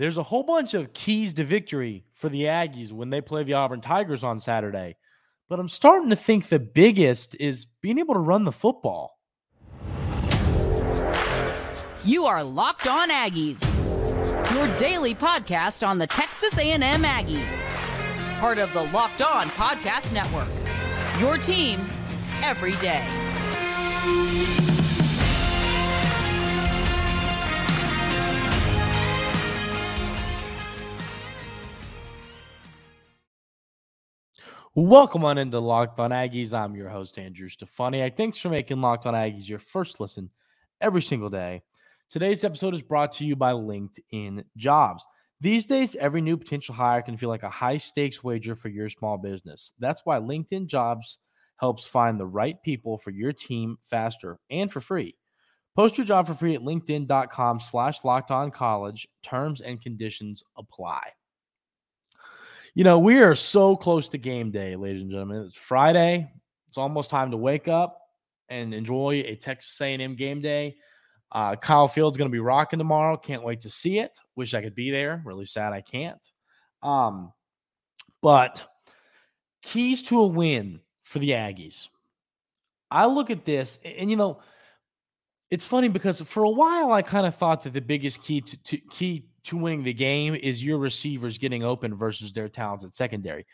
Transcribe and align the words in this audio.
there's 0.00 0.16
a 0.16 0.22
whole 0.22 0.42
bunch 0.42 0.72
of 0.72 0.94
keys 0.94 1.34
to 1.34 1.44
victory 1.44 2.06
for 2.14 2.30
the 2.30 2.44
Aggies 2.44 2.90
when 2.90 3.10
they 3.10 3.20
play 3.20 3.44
the 3.44 3.52
Auburn 3.52 3.82
Tigers 3.82 4.24
on 4.24 4.40
Saturday. 4.40 4.96
But 5.46 5.60
I'm 5.60 5.68
starting 5.68 6.08
to 6.08 6.16
think 6.16 6.48
the 6.48 6.58
biggest 6.58 7.36
is 7.38 7.66
being 7.82 7.98
able 7.98 8.14
to 8.14 8.20
run 8.20 8.44
the 8.44 8.50
football. 8.50 9.18
You 12.02 12.24
are 12.24 12.42
Locked 12.42 12.86
On 12.86 13.10
Aggies, 13.10 13.62
your 14.54 14.74
daily 14.78 15.14
podcast 15.14 15.86
on 15.86 15.98
the 15.98 16.06
Texas 16.06 16.56
A&M 16.56 16.80
Aggies, 16.80 18.40
part 18.40 18.56
of 18.56 18.72
the 18.72 18.84
Locked 18.84 19.20
On 19.20 19.48
Podcast 19.48 20.14
Network. 20.14 20.48
Your 21.20 21.36
team 21.36 21.90
every 22.42 22.72
day. 22.80 23.06
Welcome 34.76 35.24
on 35.24 35.36
into 35.36 35.58
Locked 35.58 35.98
On 35.98 36.12
Aggies. 36.12 36.52
I'm 36.52 36.76
your 36.76 36.88
host, 36.88 37.18
Andrew 37.18 37.48
Stefaniak. 37.48 38.16
Thanks 38.16 38.38
for 38.38 38.50
making 38.50 38.80
Locked 38.80 39.04
On 39.04 39.14
Aggies 39.14 39.48
your 39.48 39.58
first 39.58 39.98
listen 39.98 40.30
every 40.80 41.02
single 41.02 41.28
day. 41.28 41.62
Today's 42.08 42.44
episode 42.44 42.74
is 42.74 42.80
brought 42.80 43.10
to 43.14 43.24
you 43.24 43.34
by 43.34 43.50
LinkedIn 43.50 44.44
Jobs. 44.56 45.04
These 45.40 45.66
days, 45.66 45.96
every 45.96 46.20
new 46.20 46.36
potential 46.36 46.72
hire 46.72 47.02
can 47.02 47.16
feel 47.16 47.30
like 47.30 47.42
a 47.42 47.50
high 47.50 47.78
stakes 47.78 48.22
wager 48.22 48.54
for 48.54 48.68
your 48.68 48.88
small 48.88 49.18
business. 49.18 49.72
That's 49.80 50.02
why 50.04 50.20
LinkedIn 50.20 50.68
Jobs 50.68 51.18
helps 51.56 51.84
find 51.84 52.20
the 52.20 52.26
right 52.26 52.62
people 52.62 52.96
for 52.96 53.10
your 53.10 53.32
team 53.32 53.76
faster 53.90 54.38
and 54.50 54.70
for 54.70 54.80
free. 54.80 55.16
Post 55.74 55.98
your 55.98 56.06
job 56.06 56.28
for 56.28 56.34
free 56.34 56.54
at 56.54 56.62
linkedin.com 56.62 57.58
slash 57.58 58.04
locked 58.04 58.30
on 58.30 58.52
college. 58.52 59.08
Terms 59.24 59.62
and 59.62 59.82
conditions 59.82 60.44
apply. 60.56 61.00
You 62.74 62.84
know, 62.84 63.00
we 63.00 63.18
are 63.18 63.34
so 63.34 63.74
close 63.74 64.08
to 64.10 64.18
game 64.18 64.52
day, 64.52 64.76
ladies 64.76 65.02
and 65.02 65.10
gentlemen. 65.10 65.42
It's 65.42 65.54
Friday. 65.54 66.30
It's 66.68 66.78
almost 66.78 67.10
time 67.10 67.32
to 67.32 67.36
wake 67.36 67.66
up 67.66 68.00
and 68.48 68.72
enjoy 68.72 69.24
a 69.26 69.34
Texas 69.34 69.80
A&M 69.80 70.14
game 70.14 70.40
day. 70.40 70.76
Uh, 71.32 71.56
Kyle 71.56 71.88
Field's 71.88 72.16
going 72.16 72.30
to 72.30 72.32
be 72.32 72.38
rocking 72.38 72.78
tomorrow. 72.78 73.16
Can't 73.16 73.42
wait 73.42 73.62
to 73.62 73.70
see 73.70 73.98
it. 73.98 74.16
Wish 74.36 74.54
I 74.54 74.62
could 74.62 74.76
be 74.76 74.92
there. 74.92 75.20
Really 75.24 75.46
sad 75.46 75.72
I 75.72 75.80
can't. 75.80 76.24
Um, 76.80 77.32
but 78.22 78.64
keys 79.62 80.04
to 80.04 80.20
a 80.20 80.26
win 80.28 80.80
for 81.02 81.18
the 81.18 81.30
Aggies. 81.30 81.88
I 82.88 83.06
look 83.06 83.30
at 83.30 83.44
this, 83.44 83.80
and, 83.84 84.08
you 84.10 84.16
know, 84.16 84.40
it's 85.50 85.66
funny 85.66 85.88
because 85.88 86.20
for 86.20 86.44
a 86.44 86.50
while 86.50 86.92
I 86.92 87.02
kind 87.02 87.26
of 87.26 87.34
thought 87.34 87.62
that 87.62 87.72
the 87.72 87.80
biggest 87.80 88.22
key 88.22 88.40
to, 88.40 88.62
to 88.62 88.76
key 88.78 89.29
to 89.44 89.56
winning 89.56 89.82
the 89.82 89.92
game 89.92 90.34
is 90.34 90.64
your 90.64 90.78
receivers 90.78 91.38
getting 91.38 91.62
open 91.62 91.94
versus 91.96 92.32
their 92.32 92.48
talented 92.48 92.94
secondary. 92.94 93.46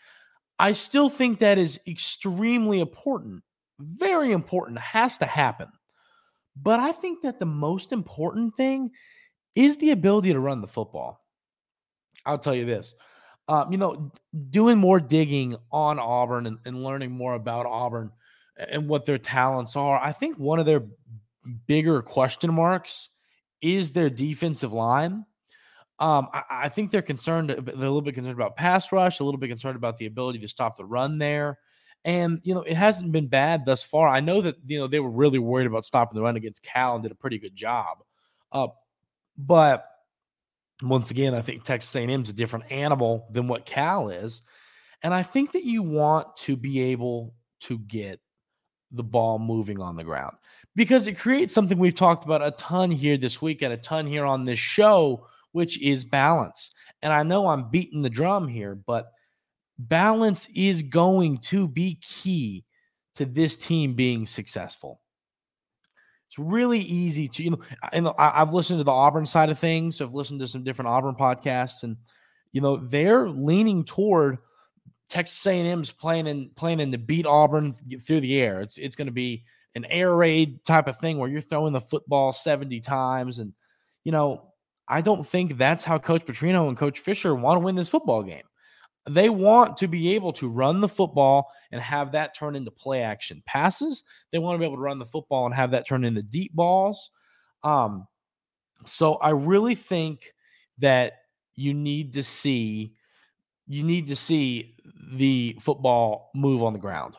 I 0.59 0.73
still 0.73 1.09
think 1.09 1.39
that 1.39 1.59
is 1.59 1.81
extremely 1.87 2.81
important, 2.81 3.43
very 3.79 4.33
important, 4.33 4.79
has 4.79 5.19
to 5.19 5.27
happen. 5.27 5.69
But 6.61 6.81
I 6.81 6.93
think 6.93 7.23
that 7.23 7.39
the 7.39 7.47
most 7.47 7.93
important 7.93 8.57
thing 8.57 8.91
is 9.55 9.77
the 9.77 9.91
ability 9.91 10.33
to 10.33 10.41
run 10.41 10.61
the 10.61 10.69
football. 10.69 11.25
I'll 12.25 12.39
tell 12.39 12.55
you 12.55 12.65
this. 12.65 12.95
Um, 13.49 13.71
you 13.71 13.79
know, 13.79 14.11
doing 14.51 14.79
more 14.79 14.99
digging 14.99 15.57
on 15.71 15.99
Auburn 15.99 16.47
and, 16.47 16.59
and 16.65 16.83
learning 16.83 17.13
more 17.13 17.35
about 17.35 17.67
Auburn 17.67 18.11
and 18.71 18.89
what 18.89 19.05
their 19.05 19.19
talents 19.19 19.77
are, 19.77 20.01
I 20.03 20.13
think 20.13 20.39
one 20.39 20.59
of 20.59 20.67
their 20.67 20.83
bigger 21.67 22.03
question 22.03 22.53
marks 22.53 23.11
is 23.63 23.91
their 23.91 24.11
defensive 24.11 24.73
line. 24.73 25.25
Um, 25.99 26.29
I, 26.33 26.43
I, 26.51 26.69
think 26.69 26.91
they're 26.91 27.01
concerned. 27.01 27.51
They're 27.51 27.75
a 27.75 27.79
little 27.79 28.03
bit 28.03 28.15
concerned 28.15 28.37
about 28.37 28.55
pass 28.55 28.93
rush, 28.93 29.21
a 29.21 29.25
little 29.25 29.41
bit 29.41 29.49
concerned 29.49 29.77
about 29.77 29.97
the 29.97 30.07
ability 30.07 30.39
to 30.41 30.49
stop 30.49 30.77
the 30.77 30.85
run 30.85 31.17
there. 31.17 31.59
And 32.05 32.41
you 32.45 32.55
know, 32.55 32.63
it 32.63 32.77
hasn't 32.77 33.13
been 33.13 33.29
bad 33.29 33.65
thus 33.65 33.83
far. 33.83 34.07
I 34.09 34.21
know 34.21 34.43
that 34.43 34.57
you 34.67 34.79
know 34.79 34.87
they 34.87 35.01
were 35.01 35.11
really 35.11 35.39
worried 35.39 35.67
about 35.67 35.87
stopping 35.87 36.15
the 36.15 36.23
run 36.23 36.37
against 36.37 36.63
Cal 36.63 36.95
and 36.95 37.03
did 37.03 37.13
a 37.13 37.17
pretty 37.17 37.39
good 37.39 37.57
job. 37.57 37.99
Uh, 38.53 38.69
but 39.39 39.87
once 40.83 41.11
again, 41.11 41.35
I 41.35 41.41
think 41.41 41.65
Texas 41.65 41.97
A&M 41.97 42.23
is 42.23 42.29
a 42.29 42.35
different 42.35 42.71
animal 42.71 43.27
than 43.31 43.49
what 43.49 43.65
Cal 43.65 44.11
is, 44.11 44.43
and 45.03 45.15
I 45.15 45.23
think 45.23 45.53
that 45.53 45.65
you 45.65 45.83
want 45.83 46.37
to 46.37 46.57
be 46.57 46.81
able 46.93 47.35
to 47.61 47.79
get 47.79 48.21
the 48.93 49.03
ball 49.03 49.39
moving 49.39 49.81
on 49.81 49.97
the 49.97 50.05
ground 50.05 50.37
because 50.77 51.07
it 51.07 51.19
creates 51.19 51.53
something 51.53 51.79
we've 51.79 51.95
talked 51.95 52.25
about 52.25 52.43
a 52.43 52.53
ton 52.53 52.91
here 52.91 53.17
this 53.17 53.43
week 53.43 53.63
and 53.63 53.73
a 53.73 53.77
ton 53.79 54.07
here 54.07 54.25
on 54.25 54.45
this 54.45 54.59
show 54.59 55.27
which 55.57 55.81
is 55.81 56.05
balance. 56.05 56.75
And 57.01 57.15
I 57.15 57.23
know 57.23 57.47
I'm 57.47 57.71
beating 57.71 58.03
the 58.03 58.11
drum 58.11 58.47
here, 58.47 58.75
but 58.75 59.07
balance 59.79 60.47
is 60.55 60.83
going 60.83 61.39
to 61.39 61.67
be 61.67 61.99
key 62.03 62.63
to 63.15 63.25
this 63.25 63.57
team 63.57 63.95
being 63.95 64.27
successful. 64.27 65.01
It's 66.29 66.39
really 66.39 66.81
easy 66.81 67.27
to, 67.27 67.43
you 67.43 67.51
know, 67.53 67.61
and 67.91 68.09
I've 68.19 68.53
listened 68.53 68.81
to 68.81 68.85
the 68.85 68.93
Auburn 68.93 69.25
side 69.25 69.49
of 69.49 69.59
things. 69.59 70.03
I've 70.03 70.15
listened 70.15 70.41
to 70.41 70.47
some 70.47 70.63
different 70.63 70.91
Auburn 70.91 71.15
podcasts, 71.15 71.85
and 71.85 71.97
you 72.53 72.61
know 72.61 72.77
they're 72.77 73.31
leaning 73.31 73.83
toward 73.83 74.37
Texas 75.09 75.47
A&M's 75.47 75.91
planning 75.91 76.51
planning 76.55 76.93
to 76.93 76.99
beat 76.99 77.25
Auburn 77.25 77.77
through 78.07 78.21
the 78.21 78.39
air. 78.39 78.61
It's 78.61 78.77
it's 78.77 78.97
going 78.97 79.07
to 79.07 79.13
be 79.13 79.45
an 79.75 79.87
air 79.87 80.15
raid 80.15 80.63
type 80.67 80.87
of 80.87 80.99
thing 80.99 81.17
where 81.17 81.31
you're 81.31 81.41
throwing 81.41 81.73
the 81.73 81.81
football 81.81 82.31
70 82.33 82.81
times, 82.81 83.39
and 83.39 83.55
you 84.05 84.13
know 84.13 84.53
I 84.89 85.01
don't 85.01 85.27
think 85.27 85.57
that's 85.57 85.85
how 85.85 85.99
Coach 85.99 86.25
Petrino 86.25 86.69
and 86.69 86.77
Coach 86.77 87.01
Fisher 87.01 87.35
want 87.35 87.57
to 87.57 87.65
win 87.65 87.75
this 87.75 87.89
football 87.89 88.23
game. 88.23 88.45
They 89.09 89.29
want 89.29 89.77
to 89.79 89.89
be 89.89 90.15
able 90.15 90.33
to 90.35 90.49
run 90.49 90.81
the 90.81 90.89
football 90.89 91.51
and 91.71 91.81
have 91.81 92.13
that 92.13 92.37
turn 92.37 92.57
into 92.57 92.71
play 92.71 93.03
action 93.03 93.43
passes. 93.47 94.03
They 94.33 94.39
want 94.39 94.57
to 94.57 94.59
be 94.59 94.65
able 94.65 94.77
to 94.77 94.83
run 94.83 94.99
the 94.99 95.07
football 95.07 95.47
and 95.47 95.55
have 95.55 95.71
that 95.73 95.87
turn 95.87 96.05
into 96.05 96.23
deep 96.23 96.53
balls. 96.55 97.11
Um, 97.63 98.07
so 98.85 99.15
I 99.15 99.31
really 99.31 99.75
think 99.75 100.33
that 100.79 101.15
you 101.55 101.73
need 101.73 102.15
to 102.15 102.23
see 102.23 102.95
you 103.69 103.83
need 103.83 104.07
to 104.09 104.17
see 104.17 104.77
the 105.13 105.59
football 105.61 106.31
move 106.35 106.63
on 106.63 106.73
the 106.73 106.79
ground, 106.79 107.17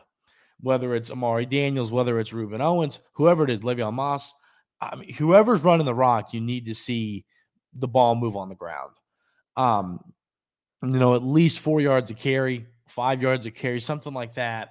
whether 0.60 0.94
it's 0.94 1.10
Amari 1.10 1.44
Daniels, 1.44 1.92
whether 1.92 2.18
it's 2.18 2.30
Rueben 2.30 2.60
Owens, 2.60 3.00
whoever 3.12 3.44
it 3.44 3.50
is, 3.50 3.60
Le'Veon 3.60 3.92
Moss. 3.92 4.32
I 4.80 4.96
mean, 4.96 5.12
whoever's 5.12 5.62
running 5.62 5.84
the 5.84 5.94
rock, 5.94 6.32
you 6.32 6.40
need 6.40 6.64
to 6.66 6.74
see 6.74 7.26
the 7.74 7.88
ball 7.88 8.14
move 8.14 8.36
on 8.36 8.48
the 8.48 8.54
ground. 8.54 8.92
Um, 9.56 10.00
you 10.82 10.98
know, 10.98 11.14
at 11.14 11.22
least 11.22 11.58
four 11.60 11.80
yards 11.80 12.10
of 12.10 12.18
carry, 12.18 12.66
five 12.86 13.22
yards 13.22 13.46
of 13.46 13.54
carry, 13.54 13.80
something 13.80 14.14
like 14.14 14.34
that. 14.34 14.70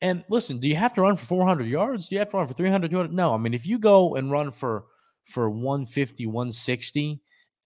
And 0.00 0.24
listen, 0.28 0.58
do 0.58 0.68
you 0.68 0.76
have 0.76 0.94
to 0.94 1.02
run 1.02 1.16
for 1.16 1.26
400 1.26 1.66
yards? 1.66 2.08
Do 2.08 2.16
you 2.16 2.18
have 2.18 2.30
to 2.30 2.36
run 2.36 2.48
for 2.48 2.54
300, 2.54 2.90
200? 2.90 3.12
No. 3.12 3.32
I 3.32 3.38
mean, 3.38 3.54
if 3.54 3.64
you 3.64 3.78
go 3.78 4.16
and 4.16 4.30
run 4.30 4.50
for 4.50 4.84
for 5.24 5.48
150, 5.48 6.26
160, 6.26 7.20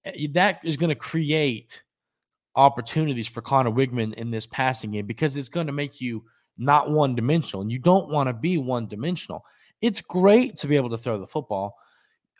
eh, 0.04 0.26
that 0.32 0.60
is 0.62 0.76
going 0.76 0.90
to 0.90 0.94
create 0.94 1.82
opportunities 2.54 3.26
for 3.26 3.40
Conner 3.40 3.70
Weigman 3.70 4.12
in 4.14 4.30
this 4.30 4.46
passing 4.46 4.90
game 4.90 5.06
because 5.06 5.36
it's 5.36 5.48
going 5.48 5.66
to 5.66 5.72
make 5.72 6.00
you 6.00 6.24
not 6.58 6.90
one 6.90 7.14
dimensional. 7.14 7.62
And 7.62 7.72
you 7.72 7.78
don't 7.78 8.10
want 8.10 8.28
to 8.28 8.32
be 8.32 8.58
one 8.58 8.86
dimensional. 8.86 9.44
It's 9.80 10.00
great 10.00 10.56
to 10.58 10.66
be 10.66 10.76
able 10.76 10.90
to 10.90 10.98
throw 10.98 11.18
the 11.18 11.26
football, 11.26 11.76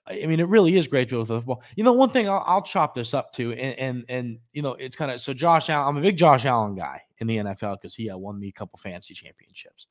I 0.09 0.27
mean, 0.27 0.39
it 0.39 0.49
really 0.49 0.77
is 0.77 0.87
great 0.87 1.09
to 1.09 1.19
with 1.19 1.29
football. 1.29 1.63
You 1.75 1.83
know, 1.83 1.93
one 1.93 2.11
thing 2.11 2.29
I'll, 2.29 2.45
I'll 2.47 2.63
chop 2.63 2.95
this 2.95 3.13
up 3.13 3.33
to, 3.35 3.53
and 3.55 3.79
and, 3.79 4.05
and 4.09 4.39
you 4.53 4.63
know, 4.63 4.75
it's 4.75 4.95
kind 4.95 5.11
of 5.11 5.21
so 5.21 5.35
Josh 5.35 5.69
Allen. 5.69 5.89
I'm 5.89 5.97
a 5.97 6.01
big 6.01 6.17
Josh 6.17 6.45
Allen 6.45 6.77
guy 6.77 7.03
in 7.19 7.27
the 7.27 7.39
NFL 7.39 7.81
because 7.81 7.95
he 7.95 8.09
uh, 8.09 8.17
won 8.17 8.39
me 8.39 8.49
a 8.49 8.53
couple 8.53 8.79
fantasy 8.79 9.15
championships, 9.15 9.89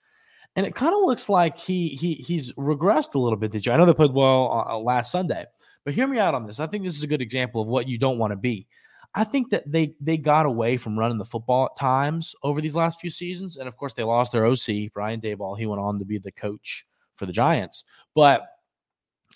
and 0.55 0.65
it 0.65 0.73
kind 0.73 0.93
of 0.93 1.01
looks 1.01 1.27
like 1.27 1.57
he 1.57 1.89
he 1.89 2.13
he's 2.13 2.53
regressed 2.53 3.15
a 3.15 3.19
little 3.19 3.37
bit 3.37 3.51
this 3.51 3.65
year. 3.65 3.75
I 3.75 3.77
know 3.77 3.85
they 3.85 3.93
played 3.93 4.13
well 4.13 4.51
uh, 4.51 4.73
uh, 4.73 4.79
last 4.79 5.11
Sunday, 5.11 5.45
but 5.83 5.93
hear 5.93 6.07
me 6.07 6.17
out 6.17 6.33
on 6.33 6.45
this. 6.45 6.61
I 6.61 6.67
think 6.67 6.83
this 6.83 6.95
is 6.95 7.03
a 7.03 7.07
good 7.07 7.21
example 7.21 7.61
of 7.61 7.67
what 7.67 7.87
you 7.87 7.97
don't 7.97 8.17
want 8.17 8.31
to 8.31 8.37
be. 8.37 8.67
I 9.15 9.25
think 9.25 9.49
that 9.49 9.69
they 9.69 9.95
they 9.99 10.17
got 10.17 10.45
away 10.45 10.77
from 10.77 10.97
running 10.97 11.17
the 11.17 11.25
football 11.25 11.65
at 11.65 11.77
times 11.77 12.35
over 12.41 12.61
these 12.61 12.75
last 12.75 13.01
few 13.01 13.09
seasons, 13.09 13.57
and 13.57 13.67
of 13.67 13.75
course 13.75 13.93
they 13.93 14.03
lost 14.03 14.31
their 14.31 14.45
OC 14.45 14.93
Brian 14.93 15.19
Daboll. 15.19 15.57
He 15.57 15.65
went 15.65 15.81
on 15.81 15.99
to 15.99 16.05
be 16.05 16.19
the 16.19 16.31
coach 16.31 16.85
for 17.15 17.25
the 17.25 17.33
Giants, 17.33 17.83
but 18.13 18.45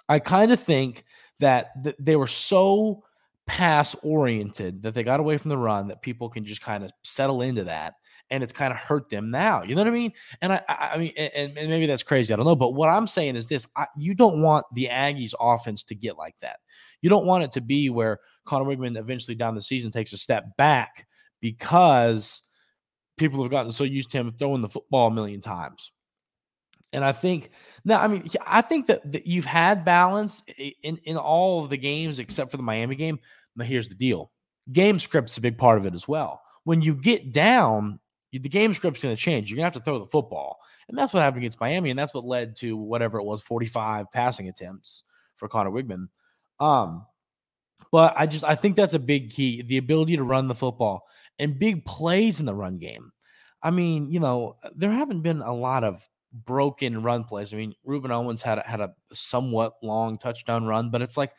I 0.10 0.20
kind 0.20 0.52
of 0.52 0.60
think 0.60 1.06
that 1.40 1.72
th- 1.84 1.96
they 2.00 2.16
were 2.16 2.28
so 2.28 3.04
pass 3.48 3.96
oriented 4.04 4.84
that 4.84 4.94
they 4.94 5.04
got 5.04 5.20
away 5.20 5.38
from 5.38 5.50
the 5.50 5.58
run 5.58 5.88
that 5.88 6.02
people 6.02 6.30
can 6.30 6.44
just 6.44 6.62
kind 6.62 6.84
of 6.84 6.92
settle 7.04 7.42
into 7.42 7.64
that 7.64 7.94
and 8.30 8.44
it's 8.44 8.54
kind 8.54 8.72
of 8.72 8.78
hurt 8.78 9.10
them 9.10 9.32
now. 9.32 9.64
You 9.64 9.76
know 9.76 9.82
what 9.82 9.88
I 9.88 9.92
mean? 9.92 10.14
And 10.42 10.54
I, 10.54 10.62
I, 10.68 10.90
I 10.94 10.98
mean, 10.98 11.14
and, 11.18 11.58
and, 11.58 11.70
maybe 11.70 11.88
that's 11.88 12.04
crazy. 12.04 12.34
I 12.34 12.38
don't 12.38 12.46
know. 12.46 12.56
But 12.56 12.76
what 12.76 12.90
I'm 12.90 13.08
saying 13.08 13.36
is 13.36 13.48
this: 13.48 13.66
I, 13.76 13.88
you 13.98 14.14
don't 14.14 14.42
want 14.42 14.66
the 14.74 14.88
Aggies' 14.92 15.34
offense 15.40 15.84
to 15.86 15.96
get 15.96 16.18
like 16.18 16.36
that. 16.42 16.60
You 17.02 17.10
don't 17.10 17.26
want 17.26 17.44
it 17.44 17.52
to 17.54 17.62
be 17.62 17.90
where 17.90 18.20
Conner 18.46 18.66
Weigman 18.66 18.98
eventually 18.98 19.36
down 19.36 19.56
the 19.56 19.62
season 19.62 19.92
takes 19.92 20.14
a 20.14 20.18
step 20.18 20.46
back 20.58 21.08
because 21.42 22.42
people 23.18 23.42
have 23.42 23.52
gotten 23.52 23.72
so 23.72 23.84
used 23.84 24.12
to 24.12 24.18
him 24.18 24.34
throwing 24.38 24.62
the 24.62 24.70
football 24.70 25.08
a 25.08 25.12
million 25.12 25.42
times. 25.42 25.92
And 26.92 27.06
I 27.06 27.12
think 27.12 27.52
now, 27.86 28.02
I 28.02 28.08
mean, 28.08 28.28
I 28.46 28.62
think 28.62 28.88
that, 28.88 29.12
that 29.12 29.28
you've 29.28 29.46
had 29.46 29.86
balance 29.86 30.42
in, 30.84 30.98
in 31.04 31.18
all 31.18 31.64
of 31.64 31.70
the 31.70 31.78
games 31.78 32.20
except 32.20 32.52
for 32.52 32.58
the 32.58 32.64
Miami 32.64 32.96
game. 32.96 33.20
But 33.56 33.68
here's 33.68 33.90
the 33.90 33.96
deal 33.96 34.32
game 34.72 35.00
script's 35.00 35.38
a 35.38 35.42
big 35.42 35.58
part 35.58 35.78
of 35.78 35.86
it 35.86 35.94
as 35.94 36.08
well. 36.08 36.42
When 36.64 36.82
you 36.82 36.94
get 36.94 37.32
down, 37.32 38.00
the 38.32 38.40
game 38.40 38.74
script's 38.74 39.02
going 39.02 39.16
to 39.16 39.22
change. 39.22 39.50
You're 39.50 39.58
going 39.58 39.72
to 39.72 39.76
have 39.76 39.84
to 39.84 39.86
throw 39.86 40.00
the 40.00 40.08
football. 40.08 40.60
And 40.88 40.98
that's 40.98 41.14
what 41.14 41.22
happened 41.22 41.42
against 41.44 41.62
Miami. 41.62 41.90
And 41.90 42.00
that's 42.00 42.14
what 42.14 42.26
led 42.26 42.56
to 42.58 42.76
whatever 42.76 43.20
it 43.20 43.24
was 43.24 43.42
45 43.42 44.12
passing 44.12 44.50
attempts 44.50 45.04
for 45.38 45.48
Conner 45.48 45.72
Weigman. 45.72 46.08
Um, 46.60 47.06
but 47.92 48.14
I 48.18 48.28
just 48.28 48.44
I 48.44 48.56
think 48.56 48.76
that's 48.76 48.94
a 48.94 49.00
big 49.00 49.32
key 49.32 49.62
the 49.62 49.78
ability 49.78 50.18
to 50.18 50.24
run 50.24 50.48
the 50.48 50.56
football 50.56 51.06
and 51.40 51.58
big 51.58 51.86
plays 51.86 52.40
in 52.40 52.46
the 52.46 52.54
run 52.54 52.78
game. 52.78 53.12
I 53.64 53.72
mean, 53.72 54.10
you 54.10 54.20
know, 54.20 54.58
there 54.76 54.92
haven't 54.92 55.22
been 55.22 55.42
a 55.42 55.54
lot 55.54 55.84
of 55.84 56.08
broken 56.32 57.02
run 57.02 57.24
plays. 57.24 57.54
I 57.54 57.58
mean, 57.58 57.74
Rueben 57.88 58.12
Owens 58.12 58.42
had 58.42 58.60
had 58.66 58.80
a 58.80 58.94
somewhat 59.14 59.74
long 59.82 60.18
touchdown 60.18 60.66
run, 60.66 60.90
but 60.92 61.02
it's 61.02 61.18
like 61.18 61.32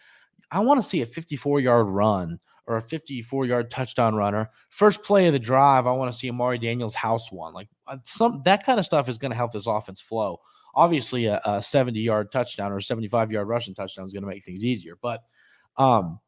I 0.50 0.60
want 0.60 0.82
to 0.82 0.88
see 0.88 1.02
a 1.02 1.06
54 1.06 1.60
yard 1.60 1.88
run 1.88 2.38
or 2.66 2.76
a 2.76 2.82
54 2.82 3.46
yard 3.46 3.70
touchdown 3.70 4.14
runner. 4.14 4.50
First 4.68 5.02
play 5.02 5.26
of 5.26 5.32
the 5.32 5.38
drive, 5.38 5.86
I 5.86 5.92
want 5.92 6.12
to 6.12 6.18
see 6.18 6.30
Amari 6.30 6.58
Daniels 6.58 6.94
house 6.94 7.30
one. 7.30 7.52
Like 7.52 7.68
uh, 7.86 7.98
some 8.04 8.42
that 8.44 8.64
kind 8.64 8.78
of 8.78 8.84
stuff 8.84 9.08
is 9.08 9.18
going 9.18 9.32
to 9.32 9.36
help 9.36 9.52
this 9.52 9.66
offense 9.66 10.00
flow. 10.00 10.38
Obviously, 10.74 11.26
a, 11.26 11.40
a 11.44 11.62
70 11.62 12.00
yard 12.00 12.30
touchdown 12.32 12.72
or 12.72 12.78
a 12.78 12.82
75 12.82 13.32
yard 13.32 13.48
rushing 13.48 13.74
touchdown 13.74 14.06
is 14.06 14.12
going 14.12 14.22
to 14.22 14.28
make 14.28 14.44
things 14.44 14.64
easier, 14.64 14.94
but 15.00 15.22
um, 15.76 16.20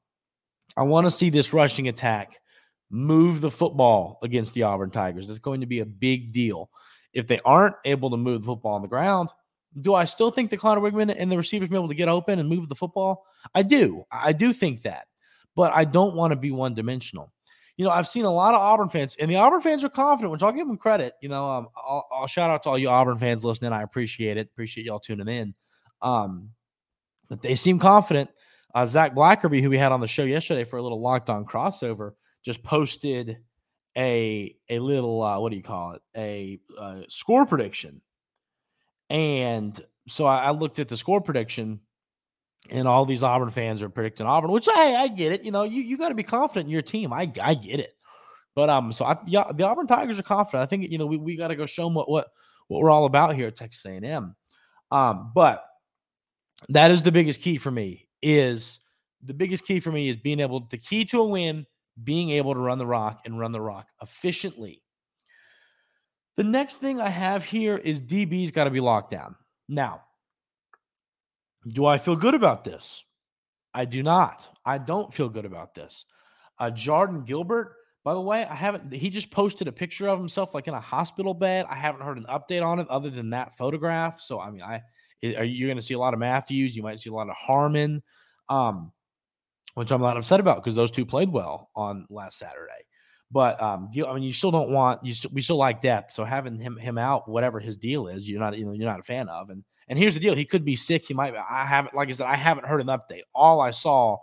I 0.76 0.82
want 0.82 1.06
to 1.06 1.11
see 1.11 1.31
this 1.31 1.53
rushing 1.53 1.88
attack 1.88 2.38
move 2.91 3.41
the 3.41 3.50
football 3.50 4.19
against 4.23 4.55
the 4.55 4.62
Auburn 4.62 4.91
Tigers. 4.91 5.26
That's 5.26 5.38
going 5.38 5.61
to 5.62 5.67
be 5.67 5.81
a 5.81 5.87
big 5.87 6.32
deal. 6.32 6.70
If 7.12 7.26
they 7.26 7.41
aren't 7.44 7.76
able 7.85 8.11
to 8.11 8.17
move 8.17 8.43
the 8.43 8.47
football 8.47 8.75
on 8.75 8.82
the 8.82 8.88
ground, 8.88 9.29
do 9.81 9.94
I 9.94 10.05
still 10.05 10.31
think 10.31 10.50
that 10.50 10.59
Conner 10.59 10.81
Weigman 10.81 11.14
and 11.17 11.31
the 11.31 11.37
receivers 11.37 11.69
be 11.69 11.76
able 11.76 11.88
to 11.88 11.94
get 11.94 12.09
open 12.09 12.38
and 12.38 12.49
move 12.49 12.69
the 12.69 12.75
football? 12.75 13.25
I 13.55 13.62
do. 13.62 14.05
I 14.11 14.32
do 14.32 14.53
think 14.53 14.82
that. 14.82 15.06
But 15.55 15.73
I 15.75 15.85
don't 15.85 16.14
want 16.14 16.32
to 16.32 16.37
be 16.37 16.50
one 16.50 16.75
dimensional. 16.75 17.32
You 17.76 17.87
know, 17.87 17.91
I've 17.91 18.09
seen 18.09 18.25
a 18.25 18.32
lot 18.32 18.55
of 18.55 18.61
Auburn 18.61 18.91
fans, 18.91 19.17
and 19.19 19.31
the 19.31 19.37
Auburn 19.37 19.62
fans 19.62 19.82
are 19.82 19.88
confident, 19.88 20.31
which 20.31 20.43
I'll 20.43 20.53
give 20.53 20.67
them 20.67 20.76
credit. 20.76 21.14
You 21.23 21.31
know, 21.31 21.49
um, 21.49 21.69
I'll, 21.76 22.06
I'll, 22.12 22.26
shout 22.26 22.50
out 22.50 22.62
to 22.64 22.70
all 22.70 22.79
you 22.79 22.88
Auburn 22.88 23.19
fans 23.19 23.44
listening. 23.44 23.73
I 23.73 23.82
appreciate 23.82 24.37
it. 24.37 24.49
Appreciate 24.53 24.87
y'all 24.87 25.00
tuning 25.00 25.29
in. 25.29 25.55
Um, 26.03 26.50
but 27.29 27.41
they 27.41 27.55
seem 27.55 27.79
confident. 27.79 28.31
Uh, 28.75 28.87
Zach 28.87 29.15
Blackerby, 29.15 29.62
who 29.62 29.70
we 29.70 29.79
had 29.79 29.93
on 29.93 30.00
the 30.00 30.08
show 30.08 30.25
yesterday 30.25 30.65
for 30.65 30.79
a 30.79 30.82
little 30.82 31.00
locked 31.00 31.31
on 31.31 31.44
crossover, 31.44 32.12
just 32.43 32.62
posted 32.62 33.38
a 33.97 34.55
a 34.69 34.79
little 34.79 35.23
uh, 35.23 35.39
what 35.39 35.50
do 35.50 35.56
you 35.56 35.62
call 35.62 35.93
it? 35.93 36.03
A 36.17 36.61
uh, 36.79 37.03
score 37.09 37.47
prediction. 37.47 38.00
And 39.11 39.79
so 40.09 40.25
I, 40.25 40.44
I, 40.44 40.50
looked 40.50 40.79
at 40.79 40.89
the 40.89 40.97
score 40.97 41.21
prediction 41.21 41.81
and 42.71 42.89
all 42.89 43.05
these 43.05 43.23
auburn 43.23 43.50
fans 43.50 43.83
are 43.83 43.89
predicting 43.89 44.27
auburn 44.27 44.50
which 44.50 44.69
i 44.69 44.94
i 44.94 45.09
get 45.09 45.33
it 45.33 45.44
you 45.44 45.50
know 45.50 45.65
you, 45.65 45.83
you 45.83 45.97
got 45.97 46.11
to 46.11 46.15
be 46.15 46.23
confident 46.23 46.67
in 46.67 46.71
your 46.71 46.83
team 46.83 47.12
i 47.12 47.31
i 47.43 47.55
get 47.55 47.81
it. 47.81 47.94
But 48.55 48.69
um 48.69 48.93
so 48.93 49.05
I, 49.05 49.17
yeah, 49.27 49.50
the 49.53 49.65
auburn 49.65 49.87
tigers 49.87 50.19
are 50.19 50.25
confident 50.25 50.62
i 50.62 50.67
think 50.67 50.91
you 50.91 50.99
know 50.99 51.06
we, 51.06 51.17
we 51.17 51.37
got 51.37 51.49
to 51.49 51.56
go 51.56 51.67
show 51.67 51.85
them 51.85 51.94
what 51.94 52.09
what 52.09 52.29
what 52.69 52.81
we're 52.81 52.91
all 52.91 53.06
about 53.06 53.35
here 53.35 53.49
at 53.49 53.56
texas 53.56 53.85
a&m 53.85 54.35
um 54.91 55.33
but 55.35 55.65
that 56.69 56.91
is 56.91 57.03
the 57.03 57.12
biggest 57.12 57.41
key 57.41 57.59
for 57.59 57.71
me 57.71 58.09
is 58.23 58.81
the 59.23 59.35
biggest 59.35 59.67
key 59.67 59.81
for 59.81 59.91
me 59.91 60.09
is 60.09 60.17
being 60.17 60.41
able 60.41 60.67
the 60.71 60.79
key 60.79 61.05
to 61.06 61.21
a 61.21 61.27
win 61.27 61.67
being 62.03 62.31
able 62.31 62.55
to 62.55 62.61
run 62.61 62.79
the 62.79 62.87
rock 62.87 63.23
and 63.25 63.39
run 63.39 63.53
the 63.53 63.61
rock 63.61 63.89
efficiently. 64.00 64.83
The 66.37 66.44
next 66.44 66.79
thing 66.79 67.00
I 67.00 67.09
have 67.09 67.44
here 67.44 67.77
is 67.77 68.00
DB's 68.00 68.50
got 68.50 68.65
to 68.65 68.71
be 68.71 68.81
locked 68.81 69.11
down. 69.11 69.37
Now, 69.69 70.03
do 71.69 71.87
I 71.87 71.99
feel 71.99 72.17
good 72.17 72.35
about 72.35 72.65
this? 72.65 73.05
I 73.75 73.85
do 73.85 74.03
not. 74.03 74.49
I 74.65 74.79
don't 74.79 75.12
feel 75.12 75.29
good 75.29 75.44
about 75.44 75.75
this. 75.75 76.05
Uh, 76.59 76.71
Jordan 76.71 77.25
Gilbert, 77.25 77.75
by 78.05 78.15
the 78.15 78.21
way, 78.21 78.44
I 78.44 78.55
haven't. 78.55 78.93
He 78.93 79.11
just 79.11 79.31
posted 79.31 79.69
a 79.69 79.73
picture 79.73 80.09
of 80.09 80.19
himself 80.19 80.55
like 80.55 80.69
in 80.69 80.75
a 80.75 80.81
hospital 80.81 81.35
bed. 81.35 81.67
I 81.69 81.75
haven't 81.75 82.03
heard 82.03 82.19
an 82.19 82.25
update 82.25 82.65
on 82.65 82.79
it 82.79 82.89
other 82.89 83.11
than 83.11 83.31
that 83.31 83.56
photograph. 83.56 84.21
So 84.21 84.41
I 84.41 84.50
mean, 84.50 84.62
I 84.62 84.83
are 85.37 85.44
you 85.44 85.67
going 85.67 85.77
to 85.77 85.83
see 85.83 85.94
a 85.94 85.99
lot 85.99 86.15
of 86.15 86.21
Matthews? 86.21 86.75
You 86.75 86.83
might 86.83 86.99
see 86.99 87.11
a 87.11 87.15
lot 87.15 87.29
of 87.29 87.37
Harmon. 87.37 88.03
Um, 88.49 88.93
which 89.75 89.91
I'm 89.91 90.01
not 90.01 90.17
upset 90.17 90.41
about 90.41 90.63
because 90.63 90.75
those 90.75 90.91
two 90.91 91.07
played 91.07 91.31
well 91.31 91.71
on 91.75 92.07
last 92.11 92.39
Saturday. 92.39 92.73
But 93.31 93.61
um, 93.63 93.89
I 93.95 94.13
mean, 94.13 94.23
you 94.23 94.33
still 94.33 94.51
don't 94.51 94.71
want 94.71 95.05
you. 95.05 95.15
St- 95.15 95.33
we 95.33 95.41
still 95.41 95.57
like 95.57 95.81
depth, 95.81 96.13
so 96.13 96.23
having 96.25 96.59
him 96.59 96.77
him 96.77 96.99
out, 96.99 97.29
whatever 97.29 97.59
his 97.61 97.79
deal 97.79 98.09
is, 98.09 98.29
you're 98.29 98.41
not 98.41 98.57
you 98.59 98.67
know 98.67 98.73
you're 98.73 98.91
not 98.91 99.01
a 99.01 99.05
fan 99.05 99.29
of. 99.31 99.49
And 99.49 99.65
and 99.89 99.99
here's 99.99 100.15
the 100.15 100.21
deal: 100.21 100.35
he 100.35 100.45
could 100.45 100.67
be 100.67 100.77
sick. 100.77 101.05
He 101.07 101.15
might. 101.15 101.35
I 101.35 101.65
haven't, 101.65 101.95
like 101.95 102.11
I 102.11 102.13
said, 102.13 102.27
I 102.27 102.37
haven't 102.37 102.67
heard 102.67 102.83
an 102.83 102.89
update. 102.89 103.23
All 103.35 103.61
I 103.61 103.71
saw 103.71 104.19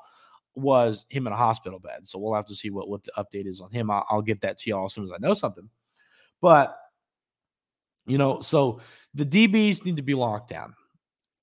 was 0.53 1.07
him 1.09 1.25
in 1.25 1.33
a 1.33 1.37
hospital 1.37 1.79
bed. 1.79 2.07
So 2.07 2.19
we'll 2.19 2.35
have 2.35 2.45
to 2.45 2.55
see 2.55 2.69
what 2.69 2.87
what 2.87 3.03
the 3.03 3.11
update 3.17 3.47
is 3.47 3.61
on 3.61 3.71
him. 3.71 3.89
I'll, 3.89 4.05
I'll 4.09 4.21
get 4.21 4.41
that 4.41 4.59
to 4.59 4.69
y'all 4.69 4.85
as 4.85 4.93
soon 4.93 5.05
as 5.05 5.11
I 5.11 5.17
know 5.17 5.33
something. 5.33 5.67
But 6.39 6.77
you 8.05 8.19
know, 8.19 8.41
so 8.41 8.81
the 9.15 9.25
DBs 9.25 9.85
need 9.85 9.97
to 9.97 10.03
be 10.03 10.13
locked 10.13 10.49
down. 10.49 10.75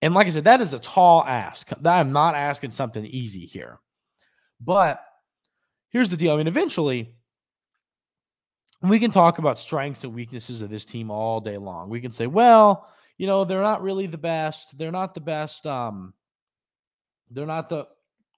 And 0.02 0.14
like 0.14 0.26
I 0.26 0.30
said, 0.30 0.44
that 0.44 0.60
is 0.60 0.72
a 0.72 0.78
tall 0.78 1.24
ask. 1.24 1.68
I'm 1.84 2.12
not 2.12 2.34
asking 2.34 2.70
something 2.70 3.04
easy 3.04 3.46
here. 3.46 3.80
But 4.60 5.02
here's 5.90 6.10
the 6.10 6.16
deal. 6.16 6.34
I 6.34 6.36
mean, 6.36 6.46
eventually, 6.46 7.14
we 8.82 8.98
can 8.98 9.10
talk 9.10 9.38
about 9.38 9.58
strengths 9.58 10.04
and 10.04 10.14
weaknesses 10.14 10.62
of 10.62 10.70
this 10.70 10.84
team 10.84 11.10
all 11.10 11.40
day 11.40 11.56
long. 11.58 11.88
We 11.88 12.00
can 12.00 12.10
say, 12.10 12.26
well, 12.26 12.88
you 13.18 13.26
know, 13.26 13.44
they're 13.44 13.62
not 13.62 13.82
really 13.82 14.06
the 14.06 14.18
best. 14.18 14.76
They're 14.76 14.92
not 14.92 15.14
the 15.14 15.20
best. 15.20 15.66
Um, 15.66 16.14
they're 17.30 17.46
not 17.46 17.68
the 17.68 17.86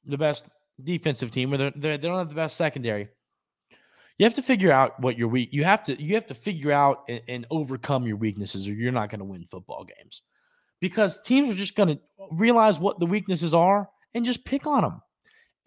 the 0.07 0.19
best 0.19 0.45
defensive 0.83 1.31
team, 1.31 1.53
or 1.53 1.57
they're, 1.57 1.73
they're 1.75 1.99
they 1.99 2.09
don't 2.09 2.19
have 2.19 2.29
the 2.29 2.35
best 2.35 2.57
secondary. 2.57 3.09
You 4.19 4.25
have 4.25 4.35
to 4.35 4.43
figure 4.43 4.73
out 4.73 4.99
what 5.01 5.17
your 5.17 5.29
weak. 5.29 5.53
You 5.53 5.65
have 5.65 5.85
to 5.85 6.01
you 6.01 6.15
have 6.15 6.27
to 6.29 6.35
figure 6.35 6.73
out 6.73 7.05
and, 7.09 7.23
and 7.29 7.47
overcome 7.51 8.07
your 8.07 8.17
weaknesses, 8.17 8.67
or 8.67 8.73
you're 8.73 8.93
not 8.93 9.11
going 9.11 9.21
to 9.21 9.25
win 9.25 9.45
football 9.45 9.85
games. 9.85 10.23
Because 10.81 11.21
teams 11.23 11.51
are 11.51 11.55
just 11.55 11.75
going 11.75 11.89
to 11.89 12.01
realize 12.31 12.79
what 12.79 13.01
the 13.01 13.07
weaknesses 13.07 13.53
are 13.53 13.89
and 14.15 14.25
just 14.25 14.45
pick 14.45 14.67
on 14.67 14.83
them. 14.83 15.03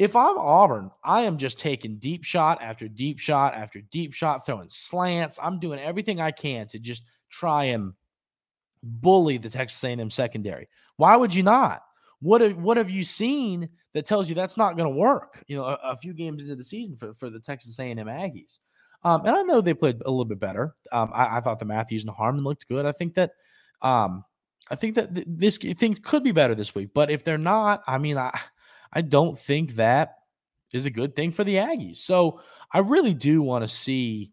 If 0.01 0.15
I'm 0.15 0.35
Auburn, 0.39 0.89
I 1.03 1.21
am 1.21 1.37
just 1.37 1.59
taking 1.59 1.97
deep 1.97 2.23
shot 2.23 2.59
after 2.59 2.87
deep 2.87 3.19
shot 3.19 3.53
after 3.53 3.81
deep 3.81 4.15
shot, 4.15 4.47
throwing 4.47 4.67
slants. 4.67 5.37
I'm 5.39 5.59
doing 5.59 5.77
everything 5.77 6.19
I 6.19 6.31
can 6.31 6.65
to 6.69 6.79
just 6.79 7.03
try 7.29 7.65
and 7.65 7.93
bully 8.81 9.37
the 9.37 9.47
Texas 9.47 9.83
A&M 9.83 10.09
secondary. 10.09 10.67
Why 10.97 11.15
would 11.15 11.35
you 11.35 11.43
not? 11.43 11.83
What 12.19 12.41
have, 12.41 12.57
what 12.57 12.77
have 12.77 12.89
you 12.89 13.03
seen 13.03 13.69
that 13.93 14.07
tells 14.07 14.27
you 14.27 14.33
that's 14.33 14.57
not 14.57 14.75
going 14.75 14.91
to 14.91 14.99
work? 14.99 15.43
You 15.45 15.57
know, 15.57 15.65
a, 15.65 15.77
a, 15.83 15.97
few 15.97 16.15
games 16.15 16.41
into 16.41 16.55
the 16.55 16.63
season 16.63 16.97
for, 16.97 17.13
for 17.13 17.29
the 17.29 17.39
Texas 17.39 17.77
A&M 17.77 17.95
Aggies. 17.97 18.57
Um, 19.03 19.23
and 19.27 19.35
I 19.35 19.43
know 19.43 19.61
they 19.61 19.75
played 19.75 20.01
a 20.03 20.09
little 20.09 20.25
bit 20.25 20.39
better. 20.39 20.73
Um, 20.91 21.11
I, 21.13 21.37
I, 21.37 21.41
thought 21.41 21.59
the 21.59 21.65
Matthews 21.65 22.01
and 22.01 22.09
Harmon 22.09 22.43
looked 22.43 22.67
good. 22.67 22.87
I 22.87 22.91
think 22.91 23.13
that 23.13 23.33
um, 23.83 24.25
I 24.71 24.75
think 24.75 24.95
that 24.95 25.13
th- 25.13 25.27
this 25.29 25.57
things 25.57 25.99
could 25.99 26.23
be 26.23 26.31
better 26.31 26.55
this 26.55 26.73
week. 26.73 26.89
But 26.91 27.11
if 27.11 27.23
they're 27.23 27.37
not, 27.37 27.83
I 27.85 27.99
mean, 27.99 28.17
I 28.17 28.31
I 28.91 29.01
don't 29.01 29.37
think 29.37 29.75
that 29.75 30.15
is 30.73 30.85
a 30.85 30.89
good 30.89 31.15
thing 31.15 31.31
for 31.31 31.43
the 31.43 31.55
Aggies. 31.55 31.97
So 31.97 32.41
I 32.71 32.79
really 32.79 33.13
do 33.13 33.41
want 33.41 33.63
to 33.63 33.67
see, 33.67 34.31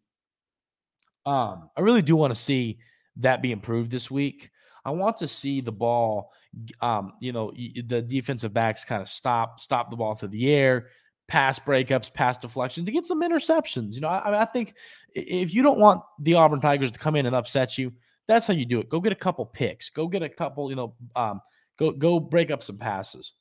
um, 1.27 1.71
I 1.77 1.81
really 1.81 2.03
do 2.03 2.17
want 2.17 2.33
to 2.33 2.39
see 2.39 2.79
that 3.17 3.43
be 3.43 3.53
improved 3.53 3.91
this 3.91 4.11
week. 4.11 4.51
I 4.85 4.91
want 4.91 5.17
to 5.19 5.29
see 5.29 5.61
the 5.61 5.73
ball, 5.73 6.33
um, 6.81 7.13
you 7.21 7.33
know, 7.33 7.53
the 7.53 8.01
defensive 8.01 8.55
backs 8.55 8.85
kind 8.85 9.03
of 9.03 9.09
stop, 9.09 9.61
stop 9.61 9.91
the 9.91 9.97
ball 9.97 10.15
through 10.15 10.29
the 10.29 10.53
air, 10.53 10.89
pass 11.27 11.59
breakups, 11.59 12.13
pass 12.13 12.39
deflections 12.39 12.87
to 12.87 12.93
get 12.93 13.05
some 13.05 13.23
interceptions. 13.23 13.95
You 13.95 14.01
know, 14.01 14.09
I, 14.09 14.43
I 14.43 14.45
think 14.47 14.75
if 15.15 15.53
you 15.53 15.63
don't 15.63 15.79
want 15.79 16.03
the 16.21 16.35
Auburn 16.35 16.61
Tigers 16.61 16.91
to 16.93 16.99
come 16.99 17.17
in 17.17 17.27
and 17.27 17.37
upset 17.37 17.77
you, 17.77 17.93
that's 18.27 18.47
how 18.47 18.55
you 18.55 18.65
do 18.65 18.81
it. 18.81 18.89
Go 18.89 19.01
get 19.01 19.13
a 19.13 19.17
couple 19.17 19.45
picks. 19.45 19.91
Go 19.91 20.07
get 20.07 20.23
a 20.23 20.29
couple, 20.29 20.71
you 20.71 20.77
know, 20.77 20.95
um, 21.17 21.41
go 21.79 21.91
go 21.91 22.21
break 22.21 22.51
up 22.51 22.63
some 22.63 22.79
passes. 22.79 23.33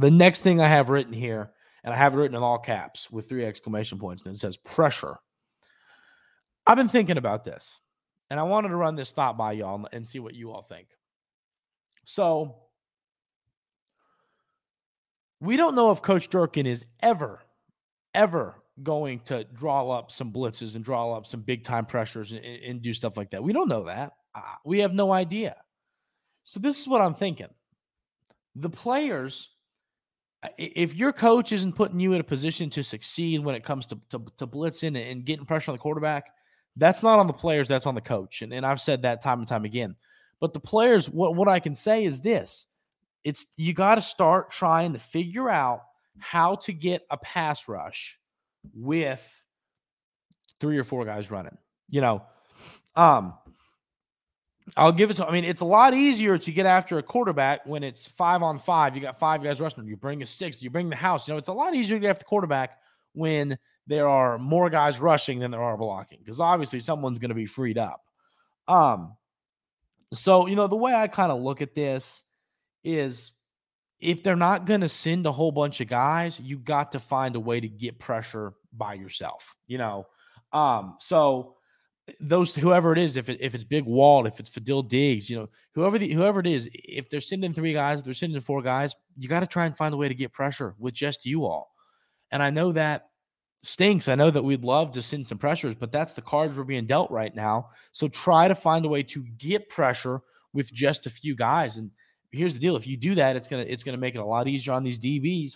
The 0.00 0.10
next 0.10 0.40
thing 0.40 0.62
I 0.62 0.68
have 0.68 0.88
written 0.88 1.12
here, 1.12 1.50
and 1.84 1.92
I 1.92 1.96
have 1.98 2.14
it 2.14 2.16
written 2.16 2.34
in 2.34 2.42
all 2.42 2.58
caps 2.58 3.10
with 3.10 3.28
three 3.28 3.44
exclamation 3.44 3.98
points, 3.98 4.22
and 4.22 4.34
it 4.34 4.38
says 4.38 4.56
pressure. 4.56 5.18
I've 6.66 6.78
been 6.78 6.88
thinking 6.88 7.18
about 7.18 7.44
this, 7.44 7.78
and 8.30 8.40
I 8.40 8.44
wanted 8.44 8.68
to 8.68 8.76
run 8.76 8.96
this 8.96 9.12
thought 9.12 9.36
by 9.36 9.52
y'all 9.52 9.86
and 9.92 10.06
see 10.06 10.18
what 10.18 10.34
you 10.34 10.52
all 10.52 10.62
think. 10.62 10.88
So, 12.04 12.56
we 15.38 15.58
don't 15.58 15.74
know 15.74 15.90
if 15.90 16.00
Coach 16.00 16.30
Durkin 16.30 16.64
is 16.64 16.86
ever, 17.00 17.42
ever 18.14 18.54
going 18.82 19.20
to 19.26 19.44
draw 19.52 19.90
up 19.90 20.10
some 20.10 20.32
blitzes 20.32 20.76
and 20.76 20.82
draw 20.82 21.12
up 21.12 21.26
some 21.26 21.42
big 21.42 21.62
time 21.62 21.84
pressures 21.84 22.32
and, 22.32 22.42
and 22.42 22.80
do 22.80 22.94
stuff 22.94 23.18
like 23.18 23.32
that. 23.32 23.42
We 23.42 23.52
don't 23.52 23.68
know 23.68 23.84
that. 23.84 24.12
We 24.64 24.78
have 24.78 24.94
no 24.94 25.12
idea. 25.12 25.56
So, 26.44 26.58
this 26.58 26.80
is 26.80 26.88
what 26.88 27.02
I'm 27.02 27.12
thinking 27.12 27.48
the 28.54 28.70
players 28.70 29.50
if 30.56 30.94
your 30.94 31.12
coach 31.12 31.52
isn't 31.52 31.74
putting 31.74 32.00
you 32.00 32.12
in 32.14 32.20
a 32.20 32.24
position 32.24 32.70
to 32.70 32.82
succeed 32.82 33.44
when 33.44 33.54
it 33.54 33.62
comes 33.62 33.86
to, 33.86 33.98
to, 34.10 34.24
to 34.38 34.46
blitzing 34.46 34.96
and 35.10 35.24
getting 35.24 35.44
pressure 35.44 35.70
on 35.70 35.76
the 35.76 35.80
quarterback, 35.80 36.30
that's 36.76 37.02
not 37.02 37.18
on 37.18 37.26
the 37.26 37.32
players, 37.32 37.68
that's 37.68 37.86
on 37.86 37.94
the 37.94 38.00
coach. 38.00 38.42
And, 38.42 38.52
and 38.52 38.64
I've 38.64 38.80
said 38.80 39.02
that 39.02 39.22
time 39.22 39.40
and 39.40 39.48
time 39.48 39.64
again. 39.64 39.96
But 40.40 40.54
the 40.54 40.60
players, 40.60 41.10
what, 41.10 41.34
what 41.36 41.48
I 41.48 41.60
can 41.60 41.74
say 41.74 42.04
is 42.04 42.20
this 42.20 42.66
it's 43.22 43.46
you 43.56 43.74
got 43.74 43.96
to 43.96 44.00
start 44.00 44.50
trying 44.50 44.94
to 44.94 44.98
figure 44.98 45.50
out 45.50 45.82
how 46.18 46.54
to 46.54 46.72
get 46.72 47.02
a 47.10 47.18
pass 47.18 47.68
rush 47.68 48.18
with 48.74 49.22
three 50.58 50.78
or 50.78 50.84
four 50.84 51.04
guys 51.04 51.30
running. 51.30 51.56
You 51.88 52.00
know, 52.00 52.22
um, 52.96 53.34
I'll 54.76 54.92
give 54.92 55.10
it 55.10 55.14
to. 55.14 55.26
I 55.26 55.32
mean, 55.32 55.44
it's 55.44 55.62
a 55.62 55.66
lot 55.66 55.94
easier 55.94 56.38
to 56.38 56.52
get 56.52 56.66
after 56.66 56.98
a 56.98 57.02
quarterback 57.02 57.66
when 57.66 57.82
it's 57.82 58.06
five 58.06 58.42
on 58.42 58.58
five. 58.58 58.94
You 58.94 59.02
got 59.02 59.18
five 59.18 59.42
guys 59.42 59.60
rushing. 59.60 59.86
You 59.86 59.96
bring 59.96 60.22
a 60.22 60.26
six. 60.26 60.62
You 60.62 60.70
bring 60.70 60.88
the 60.88 60.96
house. 60.96 61.26
You 61.26 61.34
know, 61.34 61.38
it's 61.38 61.48
a 61.48 61.52
lot 61.52 61.74
easier 61.74 61.96
to 61.96 62.00
get 62.00 62.10
after 62.10 62.24
quarterback 62.24 62.78
when 63.12 63.58
there 63.86 64.08
are 64.08 64.38
more 64.38 64.70
guys 64.70 65.00
rushing 65.00 65.40
than 65.40 65.50
there 65.50 65.62
are 65.62 65.76
blocking 65.76 66.18
because 66.20 66.40
obviously 66.40 66.78
someone's 66.78 67.18
going 67.18 67.30
to 67.30 67.34
be 67.34 67.46
freed 67.46 67.78
up. 67.78 68.04
Um, 68.68 69.16
so 70.12 70.46
you 70.46 70.56
know 70.56 70.66
the 70.66 70.76
way 70.76 70.94
I 70.94 71.08
kind 71.08 71.32
of 71.32 71.40
look 71.40 71.62
at 71.62 71.74
this 71.74 72.22
is 72.84 73.32
if 73.98 74.22
they're 74.22 74.36
not 74.36 74.64
going 74.64 74.80
to 74.80 74.88
send 74.88 75.26
a 75.26 75.32
whole 75.32 75.52
bunch 75.52 75.80
of 75.80 75.88
guys, 75.88 76.40
you 76.40 76.58
got 76.58 76.92
to 76.92 77.00
find 77.00 77.36
a 77.36 77.40
way 77.40 77.60
to 77.60 77.68
get 77.68 77.98
pressure 77.98 78.54
by 78.72 78.94
yourself. 78.94 79.54
You 79.66 79.78
know, 79.78 80.06
um, 80.52 80.96
so 81.00 81.56
those 82.20 82.54
whoever 82.54 82.92
it 82.92 82.98
is, 82.98 83.16
if 83.16 83.28
it, 83.28 83.40
if 83.40 83.54
it's 83.54 83.64
Big 83.64 83.84
Walt, 83.84 84.26
if 84.26 84.40
it's 84.40 84.50
Fadil 84.50 84.88
Diggs, 84.88 85.28
you 85.28 85.36
know, 85.36 85.48
whoever 85.74 85.98
the 85.98 86.12
whoever 86.12 86.40
it 86.40 86.46
is, 86.46 86.68
if 86.72 87.08
they're 87.08 87.20
sending 87.20 87.52
three 87.52 87.72
guys, 87.72 88.02
they're 88.02 88.14
sending 88.14 88.40
four 88.40 88.62
guys, 88.62 88.94
you 89.18 89.28
got 89.28 89.40
to 89.40 89.46
try 89.46 89.66
and 89.66 89.76
find 89.76 89.94
a 89.94 89.96
way 89.96 90.08
to 90.08 90.14
get 90.14 90.32
pressure 90.32 90.74
with 90.78 90.94
just 90.94 91.24
you 91.24 91.44
all. 91.44 91.74
And 92.30 92.42
I 92.42 92.50
know 92.50 92.72
that 92.72 93.10
stinks. 93.62 94.08
I 94.08 94.14
know 94.14 94.30
that 94.30 94.42
we'd 94.42 94.64
love 94.64 94.92
to 94.92 95.02
send 95.02 95.26
some 95.26 95.38
pressures, 95.38 95.74
but 95.74 95.92
that's 95.92 96.12
the 96.12 96.22
cards 96.22 96.56
we're 96.56 96.64
being 96.64 96.86
dealt 96.86 97.10
right 97.10 97.34
now. 97.34 97.70
So 97.92 98.08
try 98.08 98.48
to 98.48 98.54
find 98.54 98.84
a 98.84 98.88
way 98.88 99.02
to 99.04 99.24
get 99.36 99.68
pressure 99.68 100.22
with 100.52 100.72
just 100.72 101.06
a 101.06 101.10
few 101.10 101.34
guys. 101.34 101.76
And 101.76 101.90
here's 102.32 102.54
the 102.54 102.60
deal: 102.60 102.76
if 102.76 102.86
you 102.86 102.96
do 102.96 103.14
that, 103.16 103.36
it's 103.36 103.48
gonna 103.48 103.64
it's 103.66 103.84
gonna 103.84 103.98
make 103.98 104.14
it 104.14 104.20
a 104.20 104.24
lot 104.24 104.48
easier 104.48 104.72
on 104.72 104.82
these 104.82 104.98
DBs. 104.98 105.52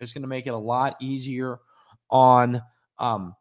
It's 0.00 0.12
gonna 0.12 0.26
make 0.26 0.46
it 0.46 0.54
a 0.54 0.58
lot 0.58 0.96
easier 1.00 1.58
on 2.10 2.62
um 2.98 3.34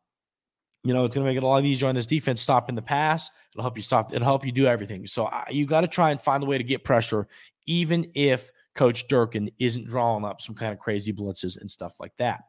you 0.88 0.94
know, 0.94 1.06
it's 1.06 1.16
going 1.16 1.26
to 1.26 1.30
make 1.30 1.38
it 1.38 1.44
a 1.44 1.48
lot 1.48 1.64
easier 1.64 1.88
on 1.88 1.96
this 1.96 2.06
defense 2.06 2.42
stopping 2.42 2.76
the 2.76 2.82
pass. 2.82 3.30
It'll 3.54 3.64
help 3.64 3.78
you 3.78 3.84
stop. 3.84 4.14
It'll 4.14 4.26
help 4.26 4.46
you 4.46 4.52
do 4.52 4.68
everything. 4.68 5.06
So 5.08 5.26
I, 5.26 5.46
you 5.50 5.66
got 5.66 5.82
to 5.82 5.88
try 5.88 6.12
and 6.12 6.22
find 6.22 6.44
a 6.44 6.46
way 6.46 6.58
to 6.58 6.64
get 6.64 6.84
pressure, 6.84 7.28
even 7.66 8.10
if 8.14 8.52
Coach 8.76 9.08
Durkin 9.08 9.50
isn't 9.60 9.88
drawing 9.88 10.24
up 10.24 10.42
some 10.42 10.56
kind 10.56 10.72
of 10.72 10.80
crazy 10.80 11.12
blitzes 11.12 11.60
and 11.60 11.70
stuff 11.70 12.00
like 12.00 12.16
that. 12.18 12.42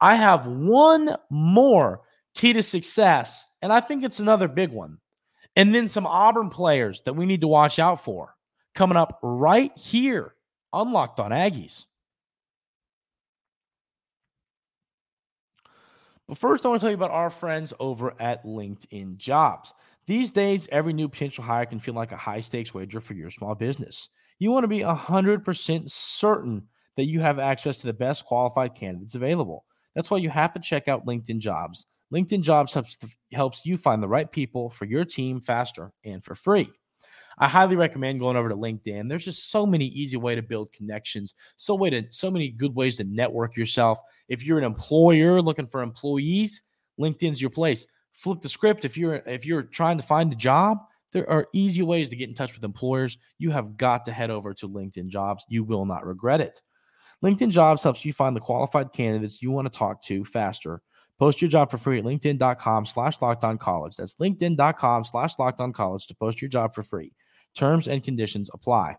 I 0.00 0.14
have 0.14 0.46
one 0.46 1.16
more 1.30 2.02
key 2.34 2.52
to 2.52 2.62
success, 2.62 3.46
and 3.62 3.72
I 3.72 3.80
think 3.80 4.04
it's 4.04 4.20
another 4.20 4.48
big 4.48 4.70
one. 4.70 4.98
And 5.54 5.74
then 5.74 5.88
some 5.88 6.06
Auburn 6.06 6.50
players 6.50 7.02
that 7.02 7.14
we 7.14 7.24
need 7.24 7.40
to 7.40 7.48
watch 7.48 7.78
out 7.78 8.02
for 8.02 8.34
coming 8.74 8.96
up 8.96 9.18
right 9.22 9.76
here 9.76 10.34
on 10.72 10.92
Locked 10.92 11.20
on 11.20 11.30
Aggies. 11.30 11.86
But 16.28 16.38
first, 16.38 16.64
I 16.64 16.68
want 16.68 16.80
to 16.80 16.84
tell 16.84 16.90
you 16.90 16.96
about 16.96 17.12
our 17.12 17.30
friends 17.30 17.72
over 17.78 18.14
at 18.20 18.44
LinkedIn 18.44 19.16
Jobs. 19.16 19.72
These 20.06 20.30
days, 20.30 20.68
every 20.72 20.92
new 20.92 21.08
potential 21.08 21.44
hire 21.44 21.66
can 21.66 21.78
feel 21.78 21.94
like 21.94 22.12
a 22.12 22.16
high 22.16 22.40
stakes 22.40 22.74
wager 22.74 23.00
for 23.00 23.14
your 23.14 23.30
small 23.30 23.54
business. 23.54 24.08
You 24.38 24.50
want 24.50 24.64
to 24.64 24.68
be 24.68 24.80
100% 24.80 25.90
certain 25.90 26.62
that 26.96 27.06
you 27.06 27.20
have 27.20 27.38
access 27.38 27.76
to 27.78 27.86
the 27.86 27.92
best 27.92 28.24
qualified 28.24 28.74
candidates 28.74 29.14
available. 29.14 29.64
That's 29.94 30.10
why 30.10 30.18
you 30.18 30.30
have 30.30 30.52
to 30.54 30.60
check 30.60 30.88
out 30.88 31.06
LinkedIn 31.06 31.38
Jobs. 31.38 31.86
LinkedIn 32.12 32.42
Jobs 32.42 32.74
helps, 32.74 32.98
helps 33.32 33.64
you 33.64 33.76
find 33.76 34.02
the 34.02 34.08
right 34.08 34.30
people 34.30 34.70
for 34.70 34.84
your 34.84 35.04
team 35.04 35.40
faster 35.40 35.92
and 36.04 36.24
for 36.24 36.34
free. 36.34 36.68
I 37.38 37.48
highly 37.48 37.76
recommend 37.76 38.20
going 38.20 38.36
over 38.36 38.48
to 38.48 38.54
LinkedIn. 38.54 39.08
There's 39.08 39.24
just 39.24 39.50
so 39.50 39.66
many 39.66 39.86
easy 39.86 40.16
way 40.16 40.34
to 40.34 40.42
build 40.42 40.72
connections, 40.72 41.34
so 41.56 41.74
way 41.74 41.90
to 41.90 42.04
so 42.10 42.30
many 42.30 42.48
good 42.48 42.74
ways 42.74 42.96
to 42.96 43.04
network 43.04 43.56
yourself. 43.56 43.98
If 44.28 44.42
you're 44.42 44.58
an 44.58 44.64
employer 44.64 45.42
looking 45.42 45.66
for 45.66 45.82
employees, 45.82 46.62
LinkedIn's 46.98 47.40
your 47.40 47.50
place. 47.50 47.86
Flip 48.14 48.40
the 48.40 48.48
script. 48.48 48.84
If 48.84 48.96
you're 48.96 49.22
if 49.26 49.44
you're 49.44 49.62
trying 49.62 49.98
to 49.98 50.04
find 50.04 50.32
a 50.32 50.36
job, 50.36 50.78
there 51.12 51.28
are 51.28 51.48
easy 51.52 51.82
ways 51.82 52.08
to 52.08 52.16
get 52.16 52.28
in 52.28 52.34
touch 52.34 52.54
with 52.54 52.64
employers. 52.64 53.18
You 53.38 53.50
have 53.50 53.76
got 53.76 54.04
to 54.06 54.12
head 54.12 54.30
over 54.30 54.54
to 54.54 54.68
LinkedIn 54.68 55.08
Jobs. 55.08 55.44
You 55.48 55.64
will 55.64 55.84
not 55.84 56.06
regret 56.06 56.40
it. 56.40 56.60
LinkedIn 57.24 57.50
Jobs 57.50 57.82
helps 57.82 58.04
you 58.04 58.12
find 58.12 58.36
the 58.36 58.40
qualified 58.40 58.92
candidates 58.92 59.42
you 59.42 59.50
want 59.50 59.70
to 59.70 59.78
talk 59.78 60.02
to 60.02 60.24
faster. 60.24 60.80
Post 61.18 61.40
your 61.40 61.48
job 61.48 61.70
for 61.70 61.78
free 61.78 61.98
at 61.98 62.04
linkedin.com 62.04 62.84
slash 62.84 63.16
college. 63.16 63.96
That's 63.96 64.14
linkedin.com 64.16 65.04
slash 65.04 65.34
college 65.34 66.06
to 66.06 66.14
post 66.14 66.42
your 66.42 66.50
job 66.50 66.74
for 66.74 66.82
free. 66.82 67.12
Terms 67.56 67.88
and 67.88 68.04
conditions 68.04 68.50
apply. 68.52 68.96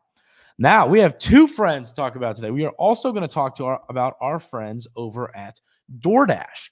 Now 0.58 0.88
we 0.88 1.00
have 1.00 1.18
two 1.18 1.48
friends 1.48 1.90
to 1.90 1.96
talk 1.96 2.16
about 2.16 2.36
today. 2.36 2.50
We 2.50 2.66
are 2.66 2.72
also 2.72 3.12
going 3.12 3.22
to 3.22 3.28
talk 3.28 3.56
to 3.58 3.66
our, 3.66 3.82
about 3.90 4.16
our 4.20 4.40
friends 4.40 4.88
over 4.96 5.36
at 5.36 5.62
DoorDash. 6.00 6.70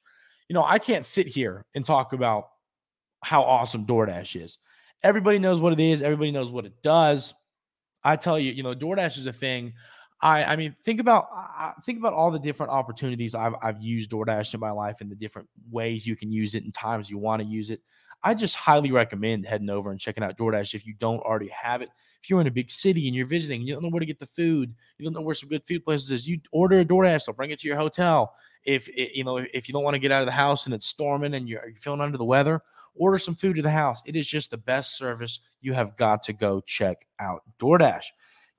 You 0.50 0.56
know, 0.56 0.64
I 0.64 0.80
can't 0.80 1.06
sit 1.06 1.28
here 1.28 1.66
and 1.76 1.86
talk 1.86 2.14
about 2.14 2.50
how 3.24 3.44
awesome 3.44 3.86
DoorDash 3.86 4.42
is. 4.42 4.58
Everybody 5.04 5.38
knows 5.38 5.60
what 5.60 5.74
it 5.74 5.80
is. 5.80 6.02
Everybody 6.02 6.32
knows 6.32 6.52
what 6.52 6.66
it 6.66 6.82
does. 6.82 7.34
I 8.04 8.16
tell 8.16 8.40
you, 8.40 8.52
you 8.52 8.64
know, 8.64 8.74
DoorDash 8.74 9.18
is 9.18 9.28
a 9.28 9.34
thing. 9.34 9.74
I, 10.22 10.44
I 10.44 10.56
mean, 10.56 10.76
think 10.84 11.00
about 11.00 11.28
uh, 11.36 11.74
think 11.84 12.00
about 12.00 12.14
all 12.14 12.32
the 12.32 12.40
different 12.40 12.72
opportunities 12.72 13.36
I've 13.36 13.54
I've 13.62 13.82
used 13.82 14.10
DoorDash 14.10 14.54
in 14.54 14.60
my 14.60 14.72
life 14.72 15.02
and 15.02 15.12
the 15.12 15.16
different 15.16 15.48
ways 15.70 16.08
you 16.08 16.16
can 16.16 16.32
use 16.32 16.56
it 16.56 16.64
and 16.64 16.74
times 16.74 17.10
you 17.10 17.18
want 17.18 17.42
to 17.42 17.48
use 17.48 17.70
it. 17.70 17.82
I 18.26 18.34
just 18.34 18.56
highly 18.56 18.92
recommend 18.92 19.46
heading 19.46 19.70
over 19.70 19.92
and 19.92 20.00
checking 20.00 20.24
out 20.24 20.36
DoorDash 20.36 20.74
if 20.74 20.84
you 20.84 20.96
don't 20.96 21.20
already 21.20 21.50
have 21.50 21.84
it. 21.84 21.90
If 22.24 22.30
you're 22.30 22.42
in 22.42 22.48
a 22.48 22.52
big 22.52 22.72
city 22.72 23.08
and 23.08 23.16
you're 23.16 23.28
visiting, 23.28 23.62
you 23.62 23.76
don't 23.76 23.84
know 23.84 23.90
where 23.90 24.00
to 24.00 24.06
get 24.06 24.18
the 24.18 24.26
food, 24.26 24.74
you 24.98 25.04
don't 25.04 25.14
know 25.14 25.22
where 25.22 25.36
some 25.36 25.48
good 25.48 25.62
food 25.68 25.86
places 25.86 26.12
is, 26.12 26.28
you 26.28 26.40
order 26.52 26.80
a 26.80 26.86
DoorDash, 26.86 27.26
they'll 27.26 27.36
bring 27.36 27.52
it 27.52 27.60
to 27.60 27.68
your 27.68 27.78
hotel. 27.78 28.34
If 28.66 28.88
you 28.88 29.24
know, 29.24 29.38
if 29.38 29.70
you 29.70 29.74
don't 29.74 29.84
want 29.84 29.94
to 29.94 30.00
get 30.00 30.12
out 30.12 30.22
of 30.22 30.26
the 30.26 30.32
house 30.32 30.66
and 30.66 30.74
it's 30.74 30.88
storming 30.88 31.36
and 31.36 31.48
you're, 31.48 31.64
you're 31.68 31.78
feeling 31.78 32.02
under 32.02 32.18
the 32.18 32.26
weather, 32.26 32.64
order 32.96 33.20
some 33.20 33.36
food 33.36 33.58
to 33.58 33.62
the 33.62 33.70
house. 33.70 34.02
It 34.08 34.16
is 34.16 34.26
just 34.26 34.50
the 34.50 34.58
best 34.58 34.98
service. 34.98 35.40
You 35.62 35.74
have 35.74 35.96
got 35.96 36.24
to 36.24 36.34
go 36.34 36.62
check 36.62 37.06
out 37.20 37.44
DoorDash. 37.60 38.06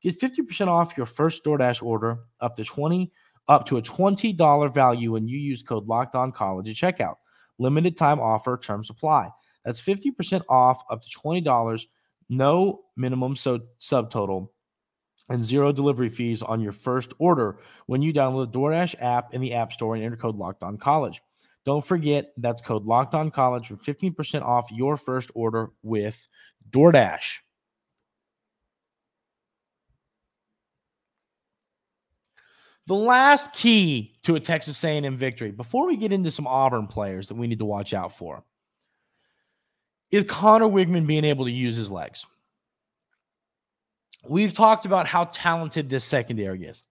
Get 0.01 0.21
50% 0.21 0.69
off 0.69 0.97
your 0.97 1.07
first 1.07 1.43
DoorDash 1.43 1.83
order 1.83 2.19
up 2.41 2.55
to 2.55 2.65
20 2.65 3.11
up 3.49 3.67
to 3.67 3.79
a 3.79 3.83
$20 3.83 4.75
value 4.75 5.13
when 5.13 5.27
you 5.27 5.39
use 5.39 5.63
code 5.63 5.87
locked 5.87 6.15
on 6.15 6.31
college 6.31 6.69
at 6.69 6.77
checkout. 6.77 7.17
Limited 7.59 7.97
time 7.97 8.21
offer, 8.21 8.57
terms 8.57 8.91
apply. 8.91 9.31
That's 9.67 9.81
50% 9.81 10.45
off 10.49 10.85
up 10.89 11.03
to 11.03 11.09
$20, 11.09 11.87
no 12.29 12.81
minimum 12.97 13.35
so 13.35 13.61
subtotal, 13.81 14.47
and 15.29 15.43
zero 15.45 15.73
delivery 15.73 16.09
fees 16.09 16.41
on 16.41 16.61
your 16.61 16.73
first 16.73 17.13
order 17.19 17.59
when 17.87 18.01
you 18.01 18.13
download 18.13 18.53
the 18.53 18.59
DoorDash 18.59 18.95
app 19.01 19.35
in 19.35 19.41
the 19.41 19.55
App 19.55 19.73
Store 19.73 19.97
and 19.97 20.05
enter 20.05 20.17
code 20.17 20.37
Locked 20.37 20.63
On 20.63 20.79
College. 20.79 21.21
Don't 21.65 21.85
forget 21.85 22.33
that's 22.37 22.63
code 22.63 22.85
Locked 22.85 23.17
On 23.17 23.29
College 23.29 23.67
for 23.67 23.75
15% 23.75 24.43
off 24.43 24.71
your 24.71 24.97
first 24.97 25.33
order 25.35 25.71
with 25.83 26.29
DoorDash. 26.71 27.39
The 32.87 32.95
last 32.95 33.53
key 33.53 34.15
to 34.23 34.37
a 34.37 34.41
Texas 34.41 34.85
A&M 34.85 35.17
victory, 35.17 35.51
before 35.51 35.89
we 35.89 35.97
get 35.97 36.13
into 36.13 36.31
some 36.31 36.47
Auburn 36.47 36.87
players 36.87 37.27
that 37.27 37.35
we 37.35 37.49
need 37.49 37.59
to 37.59 37.65
watch 37.65 37.93
out 37.93 38.17
for, 38.17 38.45
is 40.11 40.25
Conner 40.25 40.67
Weigman 40.67 41.07
being 41.07 41.25
able 41.25 41.45
to 41.45 41.51
use 41.51 41.77
his 41.77 41.91
legs. 41.91 42.27
We've 44.29 44.53
talked 44.53 44.87
about 44.87 45.07
how 45.07 45.25
talented 45.27 45.89
this 45.89 46.05
secondary 46.05 46.65
is. 46.65 46.85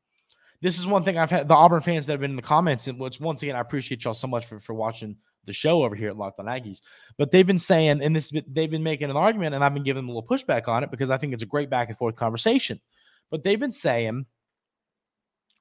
This 0.62 0.80
is 0.80 0.88
one 0.88 1.04
thing 1.04 1.18
I've 1.18 1.30
had 1.30 1.48
the 1.48 1.54
Auburn 1.54 1.82
fans 1.82 2.06
that 2.06 2.14
have 2.14 2.22
been 2.22 2.32
in 2.32 2.38
the 2.38 2.42
comments, 2.42 2.88
and 2.88 3.00
which 3.00 3.20
once 3.20 3.44
again 3.44 3.56
I 3.56 3.60
appreciate 3.60 4.04
y'all 4.04 4.14
so 4.14 4.28
much 4.28 4.46
for, 4.46 4.60
for 4.60 4.74
watching 4.74 5.18
the 5.46 5.54
show 5.54 5.84
over 5.84 5.96
here 5.96 6.10
at 6.10 6.18
Locked 6.18 6.40
On 6.40 6.46
Aggies. 6.46 6.82
But 7.18 7.32
they've 7.32 7.46
been 7.46 7.58
saying, 7.58 8.02
and 8.02 8.16
this 8.16 8.32
they've 8.48 8.72
been 8.72 8.84
making 8.84 9.10
an 9.10 9.18
argument, 9.18 9.54
and 9.54 9.64
I've 9.64 9.74
been 9.74 9.84
giving 9.84 10.04
them 10.04 10.10
a 10.10 10.14
little 10.18 10.28
pushback 10.28 10.68
on 10.68 10.84
it 10.84 10.92
because 10.92 11.10
I 11.10 11.18
think 11.18 11.34
it's 11.34 11.44
a 11.44 11.48
great 11.48 11.70
back 11.70 11.90
and 11.90 11.98
forth 11.98 12.16
conversation. 12.16 12.80
But 13.30 13.44
they've 13.44 13.60
been 13.60 13.72
saying 13.72 14.26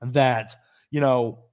that 0.00 0.54
you 0.90 1.00
know 1.00 1.44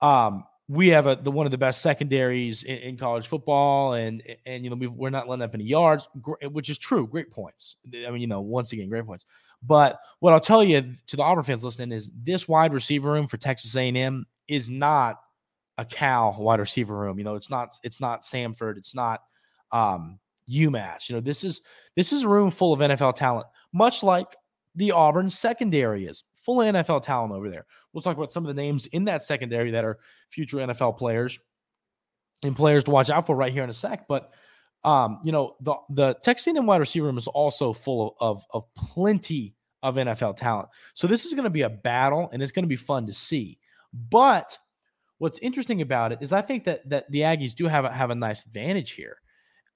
um, 0.00 0.44
we 0.68 0.88
have 0.88 1.06
a 1.06 1.16
the 1.16 1.30
one 1.30 1.46
of 1.46 1.52
the 1.52 1.58
best 1.58 1.80
secondaries 1.80 2.64
in, 2.64 2.78
in 2.78 2.96
college 2.96 3.26
football, 3.26 3.94
and 3.94 4.22
and 4.46 4.64
you 4.64 4.70
know 4.70 4.76
we 4.76 5.06
are 5.06 5.10
not 5.10 5.28
letting 5.28 5.42
up 5.42 5.54
any 5.54 5.64
yards, 5.64 6.08
which 6.50 6.70
is 6.70 6.78
true. 6.78 7.06
Great 7.06 7.30
points. 7.30 7.76
I 8.06 8.10
mean, 8.10 8.20
you 8.20 8.26
know, 8.26 8.40
once 8.40 8.72
again, 8.72 8.88
great 8.88 9.06
points. 9.06 9.24
But 9.62 9.98
what 10.20 10.32
I'll 10.32 10.40
tell 10.40 10.62
you 10.62 10.94
to 11.06 11.16
the 11.16 11.22
Auburn 11.22 11.44
fans 11.44 11.64
listening 11.64 11.92
is 11.92 12.10
this 12.22 12.48
wide 12.48 12.72
receiver 12.72 13.10
room 13.10 13.26
for 13.26 13.36
Texas 13.36 13.74
A&M 13.74 14.26
is 14.48 14.68
not 14.68 15.16
a 15.78 15.84
Cal 15.84 16.36
wide 16.38 16.60
receiver 16.60 16.96
room. 16.96 17.18
You 17.18 17.24
know, 17.24 17.36
it's 17.36 17.50
not 17.50 17.74
it's 17.82 18.00
not 18.00 18.22
Samford, 18.22 18.76
it's 18.76 18.94
not 18.94 19.20
um, 19.72 20.18
UMass. 20.48 21.08
You 21.08 21.16
know, 21.16 21.20
this 21.20 21.44
is 21.44 21.62
this 21.94 22.12
is 22.12 22.22
a 22.22 22.28
room 22.28 22.50
full 22.50 22.72
of 22.72 22.80
NFL 22.80 23.14
talent, 23.14 23.46
much 23.72 24.02
like 24.02 24.34
the 24.74 24.92
Auburn 24.92 25.30
secondary 25.30 26.04
is 26.04 26.24
full 26.46 26.58
NFL 26.58 27.02
talent 27.02 27.32
over 27.32 27.50
there. 27.50 27.66
We'll 27.92 28.02
talk 28.02 28.16
about 28.16 28.30
some 28.30 28.44
of 28.44 28.48
the 28.48 28.54
names 28.54 28.86
in 28.86 29.04
that 29.06 29.22
secondary 29.22 29.72
that 29.72 29.84
are 29.84 29.98
future 30.30 30.58
NFL 30.58 30.96
players 30.96 31.40
and 32.44 32.54
players 32.54 32.84
to 32.84 32.92
watch 32.92 33.10
out 33.10 33.26
for 33.26 33.34
right 33.34 33.52
here 33.52 33.64
in 33.64 33.70
a 33.70 33.74
sec. 33.74 34.06
But 34.06 34.32
um, 34.84 35.18
you 35.24 35.32
know, 35.32 35.56
the 35.60 35.74
the 35.90 36.14
Texas 36.22 36.46
A&M 36.46 36.64
wide 36.64 36.78
receiver 36.78 37.06
room 37.06 37.18
is 37.18 37.26
also 37.26 37.72
full 37.72 38.16
of, 38.20 38.44
of, 38.52 38.62
of 38.62 38.74
plenty 38.74 39.56
of 39.82 39.96
NFL 39.96 40.36
talent. 40.36 40.68
So 40.94 41.08
this 41.08 41.24
is 41.26 41.34
going 41.34 41.44
to 41.44 41.50
be 41.50 41.62
a 41.62 41.68
battle, 41.68 42.30
and 42.32 42.40
it's 42.40 42.52
going 42.52 42.62
to 42.62 42.68
be 42.68 42.76
fun 42.76 43.06
to 43.08 43.12
see. 43.12 43.58
But 43.92 44.56
what's 45.18 45.40
interesting 45.40 45.82
about 45.82 46.12
it 46.12 46.18
is 46.20 46.32
I 46.32 46.42
think 46.42 46.64
that 46.64 46.88
that 46.88 47.10
the 47.10 47.22
Aggies 47.22 47.56
do 47.56 47.66
have 47.66 47.84
a, 47.84 47.92
have 47.92 48.10
a 48.10 48.14
nice 48.14 48.46
advantage 48.46 48.92
here. 48.92 49.18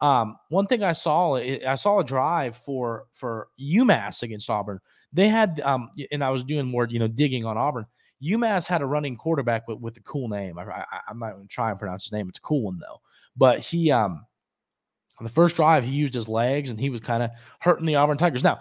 Um, 0.00 0.36
one 0.48 0.66
thing 0.66 0.82
I 0.84 0.92
saw, 0.92 1.34
I 1.34 1.74
saw 1.74 1.98
a 1.98 2.04
drive 2.04 2.56
for 2.56 3.06
for 3.12 3.48
UMass 3.60 4.22
against 4.22 4.48
Auburn. 4.48 4.78
They 5.12 5.28
had, 5.28 5.60
um, 5.64 5.90
and 6.12 6.22
I 6.22 6.30
was 6.30 6.44
doing 6.44 6.66
more, 6.66 6.86
you 6.88 6.98
know, 6.98 7.08
digging 7.08 7.44
on 7.44 7.58
Auburn. 7.58 7.86
UMass 8.22 8.66
had 8.66 8.82
a 8.82 8.86
running 8.86 9.16
quarterback 9.16 9.66
with, 9.66 9.80
with 9.80 9.96
a 9.96 10.00
cool 10.00 10.28
name. 10.28 10.58
I, 10.58 10.62
I, 10.62 10.84
I'm 11.08 11.18
not 11.18 11.32
going 11.32 11.48
to 11.48 11.52
try 11.52 11.70
and 11.70 11.78
pronounce 11.78 12.04
his 12.04 12.12
name. 12.12 12.28
It's 12.28 12.38
a 12.38 12.42
cool 12.42 12.64
one 12.64 12.78
though. 12.78 13.00
But 13.36 13.60
he, 13.60 13.90
um, 13.90 14.24
on 15.18 15.24
the 15.24 15.30
first 15.30 15.56
drive, 15.56 15.84
he 15.84 15.90
used 15.90 16.14
his 16.14 16.28
legs 16.28 16.70
and 16.70 16.78
he 16.78 16.90
was 16.90 17.00
kind 17.00 17.22
of 17.22 17.30
hurting 17.60 17.86
the 17.86 17.96
Auburn 17.96 18.18
Tigers. 18.18 18.44
Now, 18.44 18.60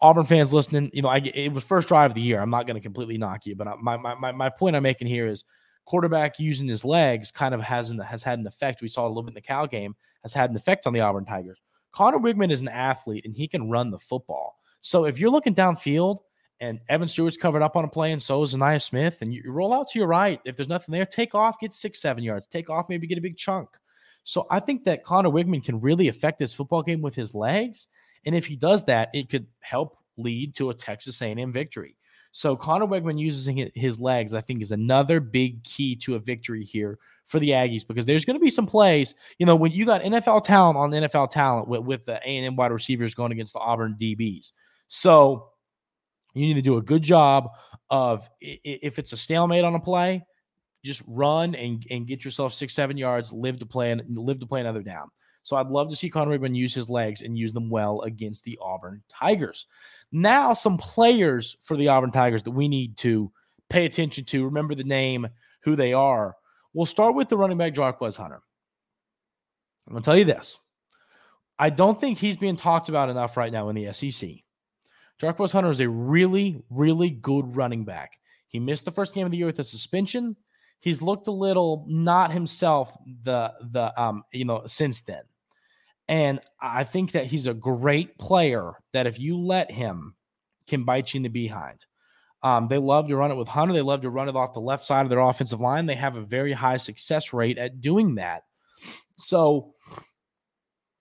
Auburn 0.00 0.26
fans 0.26 0.52
listening, 0.52 0.90
you 0.92 1.02
know, 1.02 1.08
I 1.08 1.18
it 1.18 1.52
was 1.52 1.64
first 1.64 1.88
drive 1.88 2.10
of 2.10 2.14
the 2.14 2.20
year. 2.20 2.40
I'm 2.40 2.50
not 2.50 2.66
going 2.66 2.74
to 2.74 2.80
completely 2.80 3.18
knock 3.18 3.46
you, 3.46 3.54
but 3.54 3.80
my, 3.80 3.96
my 3.96 4.32
my 4.32 4.48
point 4.48 4.74
I'm 4.74 4.82
making 4.82 5.06
here 5.06 5.28
is 5.28 5.44
quarterback 5.84 6.38
using 6.38 6.66
his 6.66 6.84
legs 6.84 7.30
kind 7.30 7.54
of 7.54 7.60
has 7.60 7.90
an, 7.90 7.98
has 8.00 8.22
had 8.22 8.38
an 8.38 8.46
effect. 8.46 8.82
We 8.82 8.88
saw 8.88 9.06
a 9.06 9.08
little 9.08 9.22
bit 9.22 9.30
in 9.30 9.34
the 9.34 9.40
Cal 9.40 9.66
game 9.66 9.94
has 10.22 10.32
had 10.32 10.50
an 10.50 10.56
effect 10.56 10.86
on 10.86 10.92
the 10.92 11.00
Auburn 11.00 11.24
Tigers. 11.24 11.62
Conner 11.92 12.18
Weigman 12.18 12.50
is 12.50 12.62
an 12.62 12.68
athlete 12.68 13.24
and 13.24 13.36
he 13.36 13.46
can 13.46 13.68
run 13.68 13.90
the 13.90 13.98
football. 13.98 14.58
So 14.82 15.06
if 15.06 15.18
you're 15.18 15.30
looking 15.30 15.54
downfield 15.54 16.18
and 16.60 16.80
Evan 16.88 17.08
Stewart's 17.08 17.36
covered 17.36 17.62
up 17.62 17.76
on 17.76 17.84
a 17.84 17.88
play 17.88 18.12
and 18.12 18.20
so 18.20 18.42
is 18.42 18.52
Ainias 18.54 18.82
Smith, 18.82 19.22
and 19.22 19.32
you 19.32 19.42
roll 19.46 19.72
out 19.72 19.88
to 19.90 19.98
your 19.98 20.08
right, 20.08 20.40
if 20.44 20.56
there's 20.56 20.68
nothing 20.68 20.92
there, 20.92 21.06
take 21.06 21.34
off, 21.34 21.58
get 21.58 21.72
six, 21.72 22.02
seven 22.02 22.22
yards, 22.22 22.46
take 22.48 22.68
off, 22.68 22.88
maybe 22.88 23.06
get 23.06 23.18
a 23.18 23.22
big 23.22 23.36
chunk. 23.36 23.68
So 24.24 24.46
I 24.50 24.60
think 24.60 24.84
that 24.84 25.04
Conner 25.04 25.30
Weigman 25.30 25.64
can 25.64 25.80
really 25.80 26.08
affect 26.08 26.38
this 26.38 26.52
football 26.52 26.82
game 26.82 27.00
with 27.00 27.14
his 27.14 27.34
legs. 27.34 27.88
And 28.26 28.34
if 28.34 28.44
he 28.44 28.56
does 28.56 28.84
that, 28.84 29.08
it 29.14 29.28
could 29.28 29.46
help 29.60 29.98
lead 30.16 30.54
to 30.56 30.70
a 30.70 30.74
Texas 30.74 31.22
A&M 31.22 31.52
victory. 31.52 31.96
So 32.32 32.56
Conner 32.56 32.86
Weigman 32.86 33.18
using 33.18 33.70
his 33.74 34.00
legs, 34.00 34.32
I 34.32 34.40
think, 34.40 34.62
is 34.62 34.72
another 34.72 35.20
big 35.20 35.62
key 35.64 35.94
to 35.96 36.14
a 36.14 36.18
victory 36.18 36.64
here 36.64 36.98
for 37.26 37.38
the 37.38 37.50
Aggies 37.50 37.86
because 37.86 38.06
there's 38.06 38.24
going 38.24 38.38
to 38.38 38.44
be 38.44 38.50
some 38.50 38.66
plays. 38.66 39.14
You 39.38 39.46
know, 39.46 39.54
when 39.54 39.72
you 39.72 39.84
got 39.84 40.02
NFL 40.02 40.44
talent 40.44 40.78
on 40.78 40.90
NFL 40.90 41.30
talent 41.30 41.68
with, 41.68 41.82
with 41.82 42.04
the 42.06 42.16
A&M 42.16 42.56
wide 42.56 42.72
receivers 42.72 43.14
going 43.14 43.32
against 43.32 43.52
the 43.52 43.58
Auburn 43.58 43.96
DBs, 44.00 44.52
so 44.94 45.48
you 46.34 46.46
need 46.46 46.52
to 46.52 46.60
do 46.60 46.76
a 46.76 46.82
good 46.82 47.02
job 47.02 47.48
of 47.88 48.28
if 48.42 48.98
it's 48.98 49.14
a 49.14 49.16
stalemate 49.16 49.64
on 49.64 49.74
a 49.74 49.80
play, 49.80 50.22
just 50.84 51.02
run 51.06 51.54
and, 51.54 51.82
and 51.90 52.06
get 52.06 52.26
yourself 52.26 52.52
six, 52.52 52.74
seven 52.74 52.98
yards, 52.98 53.32
live 53.32 53.58
to 53.60 53.64
play 53.64 53.90
and 53.90 54.02
live 54.14 54.38
to 54.40 54.46
play 54.46 54.60
another 54.60 54.82
down. 54.82 55.08
So 55.44 55.56
I'd 55.56 55.68
love 55.68 55.88
to 55.88 55.96
see 55.96 56.10
Conner 56.10 56.38
Weigman 56.38 56.54
use 56.54 56.74
his 56.74 56.90
legs 56.90 57.22
and 57.22 57.38
use 57.38 57.54
them 57.54 57.70
well 57.70 58.02
against 58.02 58.44
the 58.44 58.58
Auburn 58.60 59.02
Tigers. 59.08 59.64
Now, 60.12 60.52
some 60.52 60.76
players 60.76 61.56
for 61.62 61.78
the 61.78 61.88
Auburn 61.88 62.10
Tigers 62.10 62.42
that 62.42 62.50
we 62.50 62.68
need 62.68 62.98
to 62.98 63.32
pay 63.70 63.86
attention 63.86 64.26
to. 64.26 64.44
Remember 64.44 64.74
the 64.74 64.84
name, 64.84 65.26
who 65.64 65.74
they 65.74 65.94
are. 65.94 66.36
We'll 66.74 66.84
start 66.84 67.14
with 67.14 67.30
the 67.30 67.38
running 67.38 67.56
back 67.56 67.72
Jarquez 67.72 68.14
Hunter. 68.14 68.42
I'm 69.88 69.96
to 69.96 70.02
tell 70.02 70.18
you 70.18 70.26
this. 70.26 70.60
I 71.58 71.70
don't 71.70 71.98
think 71.98 72.18
he's 72.18 72.36
being 72.36 72.56
talked 72.56 72.90
about 72.90 73.08
enough 73.08 73.38
right 73.38 73.52
now 73.52 73.70
in 73.70 73.74
the 73.74 73.90
SEC. 73.94 74.28
Jarquez 75.20 75.52
Hunter 75.52 75.70
is 75.70 75.80
a 75.80 75.88
really, 75.88 76.62
really 76.70 77.10
good 77.10 77.56
running 77.56 77.84
back. 77.84 78.18
He 78.48 78.58
missed 78.58 78.84
the 78.84 78.90
first 78.90 79.14
game 79.14 79.24
of 79.24 79.32
the 79.32 79.38
year 79.38 79.46
with 79.46 79.58
a 79.58 79.64
suspension. 79.64 80.36
He's 80.80 81.00
looked 81.00 81.28
a 81.28 81.32
little 81.32 81.84
not 81.88 82.32
himself 82.32 82.96
the 83.22 83.52
the 83.70 84.00
um 84.00 84.24
you 84.32 84.44
know 84.44 84.62
since 84.66 85.02
then. 85.02 85.22
And 86.08 86.40
I 86.60 86.84
think 86.84 87.12
that 87.12 87.26
he's 87.26 87.46
a 87.46 87.54
great 87.54 88.18
player 88.18 88.72
that 88.92 89.06
if 89.06 89.18
you 89.18 89.38
let 89.38 89.70
him, 89.70 90.14
can 90.66 90.84
bite 90.84 91.14
you 91.14 91.18
in 91.18 91.22
the 91.22 91.28
behind. 91.28 91.86
Um, 92.42 92.66
they 92.66 92.78
love 92.78 93.08
to 93.08 93.16
run 93.16 93.30
it 93.30 93.36
with 93.36 93.48
Hunter. 93.48 93.72
They 93.72 93.82
love 93.82 94.02
to 94.02 94.10
run 94.10 94.28
it 94.28 94.34
off 94.34 94.52
the 94.52 94.60
left 94.60 94.84
side 94.84 95.06
of 95.06 95.10
their 95.10 95.20
offensive 95.20 95.60
line. 95.60 95.86
They 95.86 95.94
have 95.94 96.16
a 96.16 96.22
very 96.22 96.52
high 96.52 96.76
success 96.76 97.32
rate 97.32 97.56
at 97.56 97.80
doing 97.80 98.16
that. 98.16 98.42
So 99.16 99.74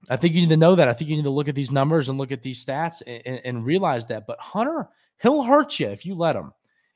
I 0.10 0.16
think 0.16 0.34
you 0.34 0.42
need 0.42 0.50
to 0.50 0.58
know 0.58 0.76
that. 0.76 0.88
I 0.88 0.94
think 0.94 1.10
you 1.10 1.16
need 1.16 1.24
to 1.24 1.30
look 1.30 1.48
at 1.48 1.56
these 1.56 1.72
numbers 1.72 2.10
and 2.10 2.18
look 2.18 2.32
at 2.32 2.42
these 2.42 2.64
stats 2.64 3.02
and, 3.06 3.42
and 3.46 3.66
realize 3.66 4.08
that. 4.08 4.26
But 4.26 4.40
Hunter, 4.40 4.90
he'll 5.22 5.44
hurt 5.44 5.80
you 5.80 5.88
if 5.88 6.06
you 6.06 6.16
let 6.16 6.36
him. 6.36 6.54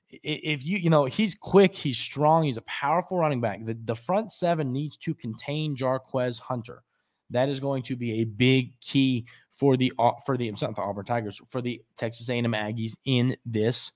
If 0.10 0.66
you, 0.66 0.78
you 0.78 0.90
know, 0.90 1.06
he's 1.06 1.36
quick, 1.36 1.76
he's 1.76 1.98
strong, 1.98 2.44
he's 2.44 2.58
a 2.58 2.62
powerful 2.62 3.18
running 3.18 3.42
back. 3.42 3.66
The, 3.66 3.78
the 3.86 3.96
front 3.96 4.32
seven 4.32 4.72
needs 4.72 4.98
to 4.98 5.14
contain 5.14 5.76
Jarquez 5.76 6.40
Hunter. 6.40 6.84
That 7.32 7.50
is 7.50 7.60
going 7.60 7.84
to 7.84 7.96
be 7.96 8.22
a 8.22 8.24
big 8.24 8.80
key 8.80 9.26
for 9.52 9.78
the 9.78 9.92
uh, 9.98 10.12
for 10.26 10.38
the 10.38 10.52
not 10.52 10.76
the 10.76 10.82
Auburn 10.82 11.06
Tigers 11.06 11.42
for 11.50 11.62
the 11.62 11.82
Texas 11.98 12.30
A&M 12.30 12.44
Aggies 12.54 12.96
in 13.06 13.36
this 13.46 13.92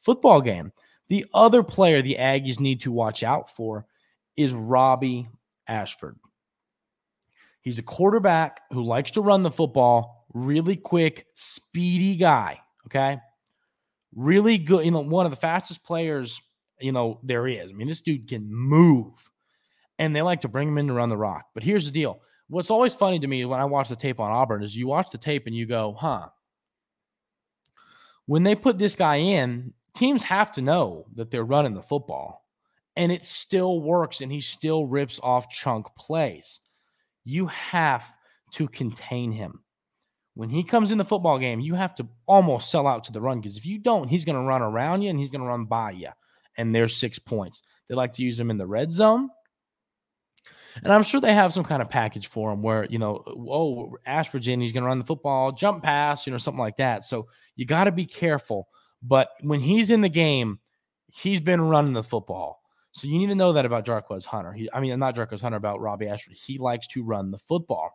football 0.00 0.40
game. 0.40 0.72
The 1.08 1.26
other 1.32 1.62
player 1.62 2.02
the 2.02 2.16
Aggies 2.18 2.58
need 2.58 2.80
to 2.82 2.92
watch 2.92 3.22
out 3.22 3.54
for 3.54 3.86
is 4.36 4.52
Robby 4.52 5.28
Ashford. 5.68 6.16
He's 7.62 7.78
a 7.78 7.82
quarterback 7.82 8.60
who 8.72 8.82
likes 8.82 9.12
to 9.12 9.20
run 9.20 9.42
the 9.42 9.50
football, 9.50 10.26
really 10.34 10.76
quick, 10.76 11.26
speedy 11.34 12.16
guy. 12.16 12.60
Okay. 12.86 13.18
Really 14.14 14.58
good, 14.58 14.84
you 14.84 14.90
know, 14.90 15.00
one 15.00 15.26
of 15.26 15.32
the 15.32 15.36
fastest 15.36 15.82
players, 15.84 16.42
you 16.80 16.92
know, 16.92 17.20
there 17.22 17.46
is. 17.46 17.70
I 17.70 17.72
mean, 17.72 17.88
this 17.88 18.02
dude 18.02 18.28
can 18.28 18.52
move 18.52 19.12
and 19.98 20.14
they 20.14 20.22
like 20.22 20.40
to 20.42 20.48
bring 20.48 20.68
him 20.68 20.78
in 20.78 20.88
to 20.88 20.92
run 20.92 21.08
the 21.08 21.16
rock. 21.16 21.46
But 21.54 21.62
here's 21.62 21.86
the 21.86 21.92
deal 21.92 22.20
what's 22.48 22.70
always 22.70 22.94
funny 22.94 23.18
to 23.18 23.26
me 23.26 23.44
when 23.44 23.60
I 23.60 23.64
watch 23.64 23.88
the 23.88 23.96
tape 23.96 24.20
on 24.20 24.30
Auburn 24.30 24.62
is 24.62 24.76
you 24.76 24.86
watch 24.86 25.10
the 25.10 25.18
tape 25.18 25.46
and 25.46 25.56
you 25.56 25.64
go, 25.64 25.96
huh. 25.98 26.28
When 28.26 28.42
they 28.42 28.54
put 28.54 28.76
this 28.76 28.94
guy 28.94 29.16
in, 29.16 29.72
teams 29.94 30.22
have 30.24 30.52
to 30.52 30.62
know 30.62 31.06
that 31.14 31.30
they're 31.30 31.44
running 31.44 31.74
the 31.74 31.82
football 31.82 32.44
and 32.96 33.10
it 33.10 33.24
still 33.24 33.80
works 33.80 34.20
and 34.20 34.30
he 34.30 34.40
still 34.40 34.86
rips 34.86 35.18
off 35.22 35.50
chunk 35.50 35.86
plays. 35.96 36.60
You 37.24 37.46
have 37.46 38.04
to 38.52 38.68
contain 38.68 39.32
him. 39.32 39.62
When 40.34 40.48
he 40.48 40.64
comes 40.64 40.90
in 40.90 40.98
the 40.98 41.04
football 41.04 41.38
game, 41.38 41.60
you 41.60 41.74
have 41.74 41.94
to 41.96 42.08
almost 42.26 42.70
sell 42.70 42.86
out 42.86 43.04
to 43.04 43.12
the 43.12 43.20
run 43.20 43.40
because 43.40 43.56
if 43.56 43.66
you 43.66 43.78
don't, 43.78 44.08
he's 44.08 44.24
going 44.24 44.38
to 44.38 44.46
run 44.46 44.62
around 44.62 45.02
you 45.02 45.10
and 45.10 45.18
he's 45.18 45.30
going 45.30 45.42
to 45.42 45.48
run 45.48 45.66
by 45.66 45.90
you. 45.90 46.08
And 46.56 46.74
there's 46.74 46.96
six 46.96 47.18
points. 47.18 47.62
They 47.88 47.94
like 47.94 48.14
to 48.14 48.22
use 48.22 48.40
him 48.40 48.50
in 48.50 48.56
the 48.56 48.66
red 48.66 48.92
zone. 48.92 49.28
And 50.82 50.92
I'm 50.92 51.02
sure 51.02 51.20
they 51.20 51.34
have 51.34 51.52
some 51.52 51.64
kind 51.64 51.82
of 51.82 51.90
package 51.90 52.28
for 52.28 52.50
him 52.50 52.62
where, 52.62 52.86
you 52.86 52.98
know, 52.98 53.22
oh, 53.26 53.96
Ashford 54.06 54.44
he's 54.44 54.72
going 54.72 54.82
to 54.82 54.88
run 54.88 54.98
the 54.98 55.04
football, 55.04 55.52
jump 55.52 55.82
pass, 55.82 56.26
you 56.26 56.30
know, 56.30 56.38
something 56.38 56.58
like 56.60 56.78
that. 56.78 57.04
So 57.04 57.28
you 57.56 57.66
got 57.66 57.84
to 57.84 57.92
be 57.92 58.06
careful. 58.06 58.68
But 59.02 59.28
when 59.42 59.60
he's 59.60 59.90
in 59.90 60.00
the 60.00 60.08
game, 60.08 60.60
he's 61.08 61.40
been 61.40 61.60
running 61.60 61.92
the 61.92 62.02
football. 62.02 62.61
So 62.92 63.08
you 63.08 63.18
need 63.18 63.28
to 63.28 63.34
know 63.34 63.54
that 63.54 63.64
about 63.64 63.86
Jarquez 63.86 64.26
Hunter. 64.26 64.52
He, 64.52 64.68
I 64.72 64.80
mean, 64.80 64.98
not 64.98 65.16
Jarquez 65.16 65.40
Hunter, 65.40 65.56
about 65.56 65.80
Robby 65.80 66.08
Ashford. 66.08 66.34
He 66.34 66.58
likes 66.58 66.86
to 66.88 67.02
run 67.02 67.30
the 67.30 67.38
football. 67.38 67.90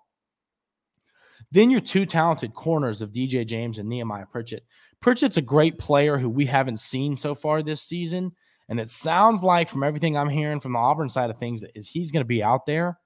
Then 1.52 1.70
your 1.70 1.82
two 1.82 2.06
talented 2.06 2.54
corners 2.54 3.02
of 3.02 3.12
DJ 3.12 3.46
James 3.46 3.78
and 3.78 3.88
Nehemiah 3.88 4.26
Pritchett. 4.26 4.66
Pritchett's 5.00 5.38
a 5.38 5.42
great 5.42 5.78
player 5.78 6.18
who 6.18 6.30
we 6.30 6.46
haven't 6.46 6.80
seen 6.80 7.16
so 7.16 7.36
far 7.36 7.62
this 7.62 7.82
season. 7.82 8.32
And 8.70 8.80
it 8.80 8.90
sounds 8.90 9.44
like, 9.44 9.70
from 9.70 9.84
everything 9.84 10.18
I'm 10.18 10.30
hearing 10.30 10.60
from 10.60 10.74
the 10.74 10.80
Auburn 10.80 11.10
side 11.10 11.30
of 11.30 11.38
things, 11.38 11.64
is 11.76 11.88
he's 11.88 12.12
going 12.12 12.22
to 12.22 12.28
be 12.28 12.44
out 12.44 12.66
there. 12.66 12.98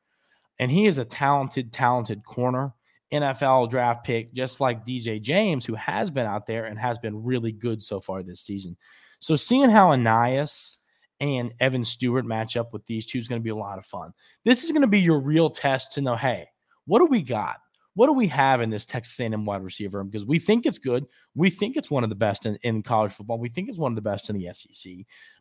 And 0.60 0.72
he 0.72 0.88
is 0.88 0.98
a 0.98 1.06
talented, 1.06 1.72
talented 1.72 2.24
corner, 2.24 2.74
NFL 3.12 3.70
draft 3.70 4.04
pick, 4.06 4.34
just 4.34 4.62
like 4.62 4.86
DJ 4.86 5.22
James, 5.22 5.66
who 5.66 5.76
has 5.76 6.10
been 6.10 6.26
out 6.26 6.46
there 6.48 6.66
and 6.66 6.80
has 6.80 6.98
been 6.98 7.24
really 7.24 7.52
good 7.52 7.82
so 7.82 8.00
far 8.00 8.24
this 8.24 8.42
season. 8.42 8.78
So 9.20 9.36
seeing 9.36 9.70
how 9.70 9.90
Ainias 9.90 10.78
and 11.22 11.54
Evan 11.62 11.86
Stewart 11.86 12.26
match 12.26 12.58
up 12.58 12.74
with 12.74 12.86
these 12.86 13.06
two 13.06 13.20
is 13.20 13.30
going 13.30 13.40
to 13.40 13.44
be 13.44 13.52
a 13.52 13.56
lot 13.56 13.78
of 13.78 13.86
fun. 13.86 14.12
This 14.44 14.66
is 14.66 14.72
going 14.72 14.82
to 14.82 14.88
be 14.88 15.00
your 15.00 15.22
real 15.22 15.50
test 15.50 15.94
to 15.94 16.02
know, 16.02 16.18
hey, 16.18 16.48
what 16.86 17.00
do 17.00 17.06
we 17.06 17.22
got? 17.22 17.58
what 17.94 18.08
do 18.08 18.14
we 18.14 18.28
have 18.28 18.62
in 18.62 18.70
this 18.70 18.86
Texas 18.86 19.20
A&M 19.20 19.46
wide 19.46 19.64
receiver? 19.64 20.04
Because 20.04 20.26
we 20.26 20.40
think 20.40 20.66
it's 20.66 20.80
good. 20.80 21.06
We 21.36 21.50
think 21.50 21.76
it's 21.76 21.92
one 21.92 22.04
of 22.04 22.10
the 22.10 22.16
best 22.16 22.46
in, 22.46 22.58
in 22.64 22.84
college 22.84 23.12
football. 23.12 23.38
We 23.38 23.50
think 23.50 23.68
it's 23.68 23.78
one 23.78 23.92
of 23.92 23.98
the 23.98 24.02
best 24.02 24.30
in 24.30 24.38
the 24.38 24.50
SEC. 24.54 24.94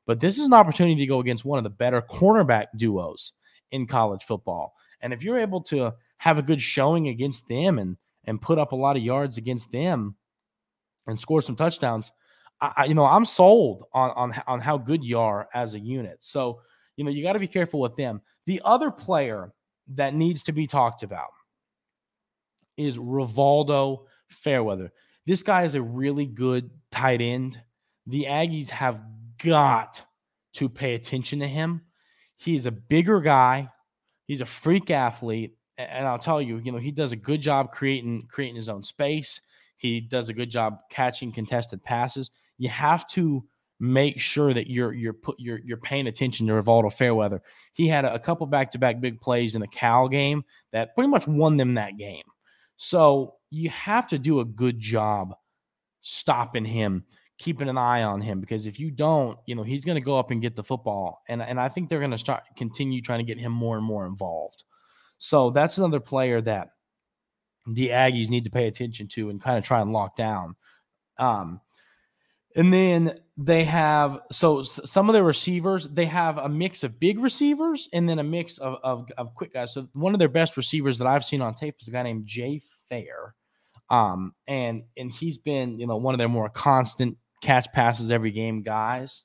But 0.07 0.21
this 0.21 0.39
is 0.39 0.47
an 0.47 0.53
opportunity 0.53 0.97
to 0.97 1.07
go 1.07 1.21
against 1.21 1.45
one 1.45 1.59
of 1.59 1.65
the 1.65 1.71
better 1.71 2.03
cornerback 2.03 2.67
duos 2.77 3.33
in 3.71 3.87
college 3.87 4.25
football. 4.25 4.75
And 5.01 5.13
if 5.13 5.23
you're 5.23 5.39
able 5.39 5.63
to 5.65 5.95
have 6.19 6.39
a 6.39 6.43
good 6.43 6.61
showing 6.61 7.09
against 7.09 7.49
them 7.49 7.79
and 7.79 7.97
and 8.25 8.43
put 8.43 8.59
up 8.59 8.73
a 8.73 8.77
lot 8.77 8.97
of 8.97 9.03
yards 9.03 9.39
against 9.39 9.73
them 9.73 10.15
and 11.07 11.19
score 11.19 11.41
some 11.41 11.57
touchdowns, 11.57 12.13
I, 12.61 12.85
you 12.85 12.95
know 12.95 13.05
I'm 13.05 13.25
sold 13.25 13.85
on 13.93 14.11
on 14.11 14.43
on 14.47 14.61
how 14.61 14.77
good 14.79 15.03
you 15.03 15.19
are 15.19 15.49
as 15.55 15.75
a 15.75 15.79
unit. 15.81 16.19
So 16.21 16.61
you 16.97 17.05
know 17.05 17.11
you 17.11 17.23
got 17.23 17.33
to 17.35 17.39
be 17.39 17.49
careful 17.49 17.81
with 17.81 17.97
them. 17.97 18.21
The 18.47 18.61
other 18.65 18.91
player 18.91 19.53
that 19.95 20.15
needs 20.15 20.43
to 20.45 20.53
be 20.53 20.67
talked 20.67 21.03
about 21.03 21.31
is 22.77 22.99
Rivaldo 22.99 24.05
Fairweather. 24.29 24.93
This 25.27 25.43
guy 25.43 25.65
is 25.65 25.75
a 25.75 25.83
really 25.83 26.27
good 26.27 26.71
tight 26.91 27.21
end. 27.21 27.61
The 28.07 28.25
Aggies 28.25 28.69
have 28.71 29.03
got 29.43 30.03
to 30.55 30.69
pay 30.69 30.95
attention 30.95 31.41
to 31.41 31.47
him. 31.47 31.83
He's 32.37 32.67
a 32.67 32.71
bigger 32.71 33.21
guy. 33.21 33.71
He's 34.27 34.41
a 34.41 34.47
freak 34.47 34.91
athlete. 34.91 35.57
And 35.77 36.07
I'll 36.07 36.19
tell 36.19 36.43
you, 36.43 36.59
you 36.59 36.73
know, 36.73 36.79
he 36.79 36.91
does 36.91 37.13
a 37.13 37.17
good 37.17 37.41
job 37.41 37.73
creating 37.73 38.27
creating 38.31 38.57
his 38.57 38.69
own 38.69 38.83
space. 38.83 39.41
He 39.77 40.01
does 40.01 40.29
a 40.29 40.35
good 40.35 40.51
job 40.51 40.81
catching 40.91 41.33
contested 41.33 41.83
passes. 41.83 42.31
You 42.61 42.69
have 42.69 43.07
to 43.09 43.43
make 43.81 44.21
sure 44.21 44.53
that 44.53 44.71
you're 44.71 44.93
you're 44.93 45.15
put 45.15 45.37
you're 45.41 45.59
you're 45.65 45.79
paying 45.79 46.07
attention 46.07 46.47
to 46.47 46.53
Rivaldo 46.53 46.93
Fairweather. 46.93 47.43
He 47.73 47.89
had 47.89 48.05
a, 48.05 48.15
a 48.15 48.19
couple 48.19 48.47
back 48.47 48.71
to 48.73 48.79
back 48.79 49.01
big 49.01 49.21
plays 49.21 49.55
in 49.55 49.63
the 49.63 49.67
Cal 49.67 50.09
game 50.09 50.45
that 50.73 50.95
pretty 50.95 51.09
much 51.09 51.27
won 51.27 51.57
them 51.57 51.75
that 51.75 51.97
game. 51.97 52.23
So 52.77 53.37
you 53.51 53.71
have 53.71 54.07
to 54.09 54.19
do 54.19 54.41
a 54.41 54.45
good 54.45 54.79
job 54.79 55.35
stopping 56.03 56.67
him, 56.67 57.05
keeping 57.39 57.69
an 57.69 57.79
eye 57.79 58.03
on 58.03 58.21
him 58.21 58.41
because 58.41 58.67
if 58.67 58.79
you 58.79 58.91
don't, 58.91 59.39
you 59.47 59.55
know 59.55 59.63
he's 59.63 59.85
going 59.85 59.97
to 59.97 60.05
go 60.05 60.19
up 60.19 60.31
and 60.31 60.43
get 60.43 60.55
the 60.55 60.63
football, 60.63 61.23
and 61.29 61.43
and 61.43 61.59
I 61.59 61.71
think 61.71 61.89
they're 61.89 61.99
going 61.99 62.11
to 62.11 62.19
start 62.19 62.43
continue 62.57 63.01
trying 63.01 63.21
to 63.21 63.25
get 63.25 63.41
him 63.41 63.53
more 63.53 63.79
and 63.79 63.85
more 63.85 64.07
involved. 64.07 64.65
So 65.17 65.51
that's 65.51 65.79
another 65.79 66.01
player 66.01 66.41
that 66.43 66.69
the 67.67 67.89
Aggies 67.89 68.29
need 68.29 68.45
to 68.45 68.51
pay 68.51 68.67
attention 68.67 69.09
to 69.09 69.31
and 69.31 69.43
kind 69.43 69.59
of 69.59 69.65
try 69.65 69.81
and 69.81 69.93
lock 69.93 70.17
down. 70.17 70.57
Um, 71.19 71.61
and 72.57 72.73
then 72.73 73.15
they 73.37 73.65
have 73.65 74.21
so 74.33 74.63
some 74.63 75.09
of 75.09 75.13
their 75.13 75.25
receivers, 75.25 75.89
they 75.89 76.07
have 76.07 76.39
a 76.39 76.49
mix 76.49 76.83
of 76.83 76.99
big 76.99 77.19
receivers 77.19 77.89
and 77.93 78.09
then 78.09 78.19
a 78.19 78.25
mix 78.25 78.59
of, 78.59 78.79
of, 78.83 79.11
of 79.17 79.35
quick 79.35 79.53
guys. 79.53 79.75
So 79.75 79.89
one 79.93 80.15
of 80.15 80.19
their 80.19 80.29
best 80.29 80.57
receivers 80.57 80.99
that 80.99 81.07
I've 81.07 81.25
seen 81.25 81.41
on 81.41 81.55
tape 81.55 81.77
is 81.81 81.89
a 81.89 81.93
guy 81.93 82.03
named 82.03 82.27
Jay 82.27 82.61
Fair. 82.89 83.35
Um, 83.89 84.35
and 84.47 84.85
and 84.97 85.11
he's 85.11 85.39
been, 85.39 85.79
you 85.79 85.87
know, 85.87 85.97
one 85.97 86.15
of 86.15 86.19
their 86.19 86.29
more 86.29 86.49
constant 86.49 87.17
catch 87.41 87.71
passes 87.73 88.11
every 88.11 88.31
game 88.31 88.63
guys. 88.63 89.23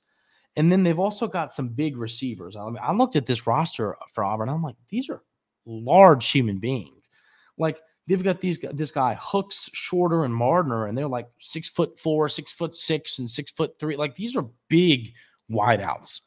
And 0.56 0.72
then 0.72 0.84
they've 0.84 1.00
also 1.00 1.28
got 1.28 1.52
some 1.52 1.70
big 1.70 1.98
receivers. 1.98 2.56
I, 2.56 2.66
mean, 2.66 2.78
I 2.82 2.94
looked 2.94 3.18
at 3.18 3.26
this 3.26 3.46
roster 3.46 3.98
for 4.14 4.24
Auburn. 4.24 4.48
I'm 4.48 4.64
like, 4.64 4.78
these 4.90 5.10
are 5.10 5.22
large 5.66 6.30
human 6.30 6.60
beings. 6.60 7.10
Like 7.58 7.80
they've 8.08 8.24
got 8.24 8.42
these 8.42 8.60
this 8.60 8.92
guy 8.92 9.18
Hooks, 9.20 9.70
Shorter, 9.74 10.26
and 10.26 10.34
Mardner, 10.34 10.88
and 10.88 10.98
they're 10.98 11.08
like 11.08 11.28
six 11.40 11.70
foot 11.70 12.00
four, 12.00 12.30
six 12.30 12.52
foot 12.52 12.76
six, 12.76 13.20
and 13.20 13.30
six 13.30 13.52
foot 13.52 13.78
three. 13.80 13.96
Like 13.96 14.16
these 14.16 14.36
are 14.36 14.46
big 14.70 15.14
wideouts. 15.52 16.22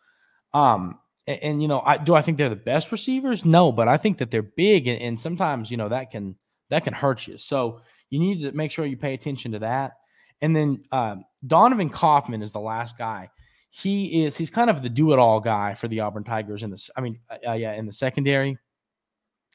Um, 0.55 0.99
and, 1.27 1.43
and, 1.43 1.63
you 1.63 1.69
know, 1.69 1.81
I 1.85 1.99
do 1.99 2.15
I 2.15 2.23
think 2.23 2.39
they're 2.39 2.49
the 2.49 2.57
best 2.57 2.91
receivers? 2.91 3.45
No, 3.45 3.71
but 3.71 3.89
I 3.89 3.97
think 3.97 4.19
that 4.19 4.31
they're 4.31 4.43
big, 4.43 4.89
and, 4.89 5.01
and 5.01 5.21
sometimes 5.21 5.71
you 5.71 5.77
know 5.77 5.89
that 5.89 6.11
can 6.11 6.37
that 6.71 6.85
can 6.85 6.95
hurt 6.95 7.27
you. 7.27 7.37
So 7.37 7.81
you 8.11 8.19
need 8.19 8.43
to 8.43 8.53
make 8.53 8.71
sure 8.71 8.87
you 8.87 8.97
pay 8.97 9.15
attention 9.15 9.53
to 9.53 9.59
that. 9.61 9.93
And 10.41 10.55
then 10.55 10.83
uh, 10.93 11.17
Donovan 11.47 11.91
Kaufman 11.91 12.43
is 12.43 12.53
the 12.53 12.61
last 12.61 12.97
guy. 12.97 13.31
He 13.71 14.25
is 14.25 14.37
he's 14.37 14.51
kind 14.51 14.71
of 14.71 14.83
the 14.83 14.89
do 14.89 15.13
it 15.13 15.19
all 15.19 15.41
guy 15.41 15.75
for 15.75 15.89
the 15.89 16.01
Auburn 16.01 16.25
Tigers 16.25 16.63
in 16.63 16.71
this. 16.71 16.91
I 16.97 17.01
mean, 17.01 17.19
uh, 17.31 17.53
yeah, 17.53 17.75
in 17.75 17.87
the 17.87 17.93
secondary. 17.93 18.57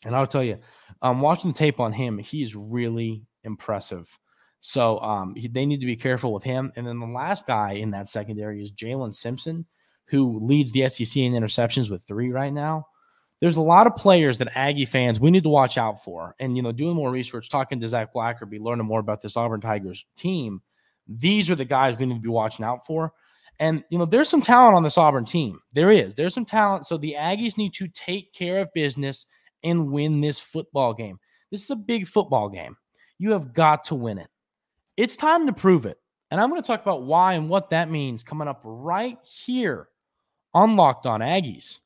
And 0.05 0.15
I'll 0.15 0.27
tell 0.27 0.43
you, 0.43 0.59
um, 1.01 1.21
watching 1.21 1.51
the 1.51 1.57
tape 1.57 1.79
on 1.79 1.93
him, 1.93 2.17
he's 2.17 2.55
really 2.55 3.25
impressive. 3.43 4.17
So 4.59 4.99
um, 4.99 5.35
he, 5.35 5.47
they 5.47 5.65
need 5.65 5.81
to 5.81 5.85
be 5.85 5.95
careful 5.95 6.33
with 6.33 6.43
him. 6.43 6.71
And 6.75 6.87
then 6.87 6.99
the 6.99 7.05
last 7.05 7.45
guy 7.45 7.73
in 7.73 7.91
that 7.91 8.07
secondary 8.07 8.61
is 8.61 8.71
Jaylin 8.71 9.13
Simpson, 9.13 9.65
who 10.05 10.39
leads 10.39 10.71
the 10.71 10.87
SEC 10.87 11.17
in 11.17 11.33
interceptions 11.33 11.89
with 11.89 12.03
three 12.03 12.31
right 12.31 12.53
now. 12.53 12.87
There's 13.41 13.57
a 13.57 13.61
lot 13.61 13.87
of 13.87 13.97
players 13.97 14.37
that 14.37 14.55
Aggie 14.55 14.85
fans 14.85 15.19
we 15.19 15.29
need 15.29 15.43
to 15.43 15.49
watch 15.49 15.77
out 15.77 16.01
for. 16.01 16.33
And 16.39 16.55
you 16.55 16.63
know, 16.63 16.71
doing 16.71 16.95
more 16.95 17.11
research, 17.11 17.49
talking 17.49 17.81
to 17.81 17.87
Zach 17.89 18.13
Blackerby, 18.13 18.61
learning 18.61 18.85
more 18.85 19.01
about 19.01 19.21
this 19.21 19.35
Auburn 19.35 19.59
Tigers 19.59 20.05
team. 20.15 20.61
These 21.09 21.49
are 21.49 21.55
the 21.55 21.65
guys 21.65 21.97
we 21.97 22.05
need 22.05 22.15
to 22.15 22.21
be 22.21 22.29
watching 22.29 22.63
out 22.63 22.85
for. 22.85 23.11
And 23.59 23.83
you 23.89 23.97
know, 23.97 24.05
there's 24.05 24.29
some 24.29 24.41
talent 24.41 24.77
on 24.77 24.83
this 24.83 24.97
Auburn 24.97 25.25
team. 25.25 25.59
There 25.73 25.91
is. 25.91 26.15
There's 26.15 26.33
some 26.33 26.45
talent. 26.45 26.87
So 26.87 26.97
the 26.97 27.15
Aggies 27.19 27.57
need 27.57 27.73
to 27.73 27.89
take 27.89 28.31
care 28.33 28.61
of 28.61 28.73
business 28.73 29.25
and 29.63 29.91
win 29.91 30.21
this 30.21 30.39
football 30.39 30.93
game. 30.93 31.19
This 31.51 31.63
is 31.63 31.69
a 31.69 31.75
big 31.75 32.07
football 32.07 32.49
game. 32.49 32.75
You 33.19 33.31
have 33.31 33.53
got 33.53 33.85
to 33.85 33.95
win 33.95 34.17
it. 34.17 34.29
It's 34.97 35.15
time 35.15 35.45
to 35.47 35.53
prove 35.53 35.85
it. 35.85 35.97
And 36.31 36.41
I'm 36.41 36.49
going 36.49 36.61
to 36.61 36.67
talk 36.67 36.81
about 36.81 37.03
why 37.03 37.33
and 37.33 37.47
what 37.49 37.69
that 37.69 37.91
means 37.91 38.23
coming 38.23 38.47
up 38.47 38.61
right 38.63 39.19
here 39.23 39.87
on 40.53 40.75
Locked 40.75 41.05
On 41.05 41.19
Aggies. 41.19 41.79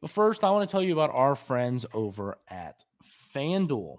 But 0.00 0.10
first, 0.10 0.44
I 0.44 0.50
want 0.50 0.68
to 0.68 0.72
tell 0.72 0.82
you 0.82 0.92
about 0.92 1.10
our 1.14 1.34
friends 1.34 1.84
over 1.92 2.38
at 2.48 2.84
FanDuel. 3.34 3.98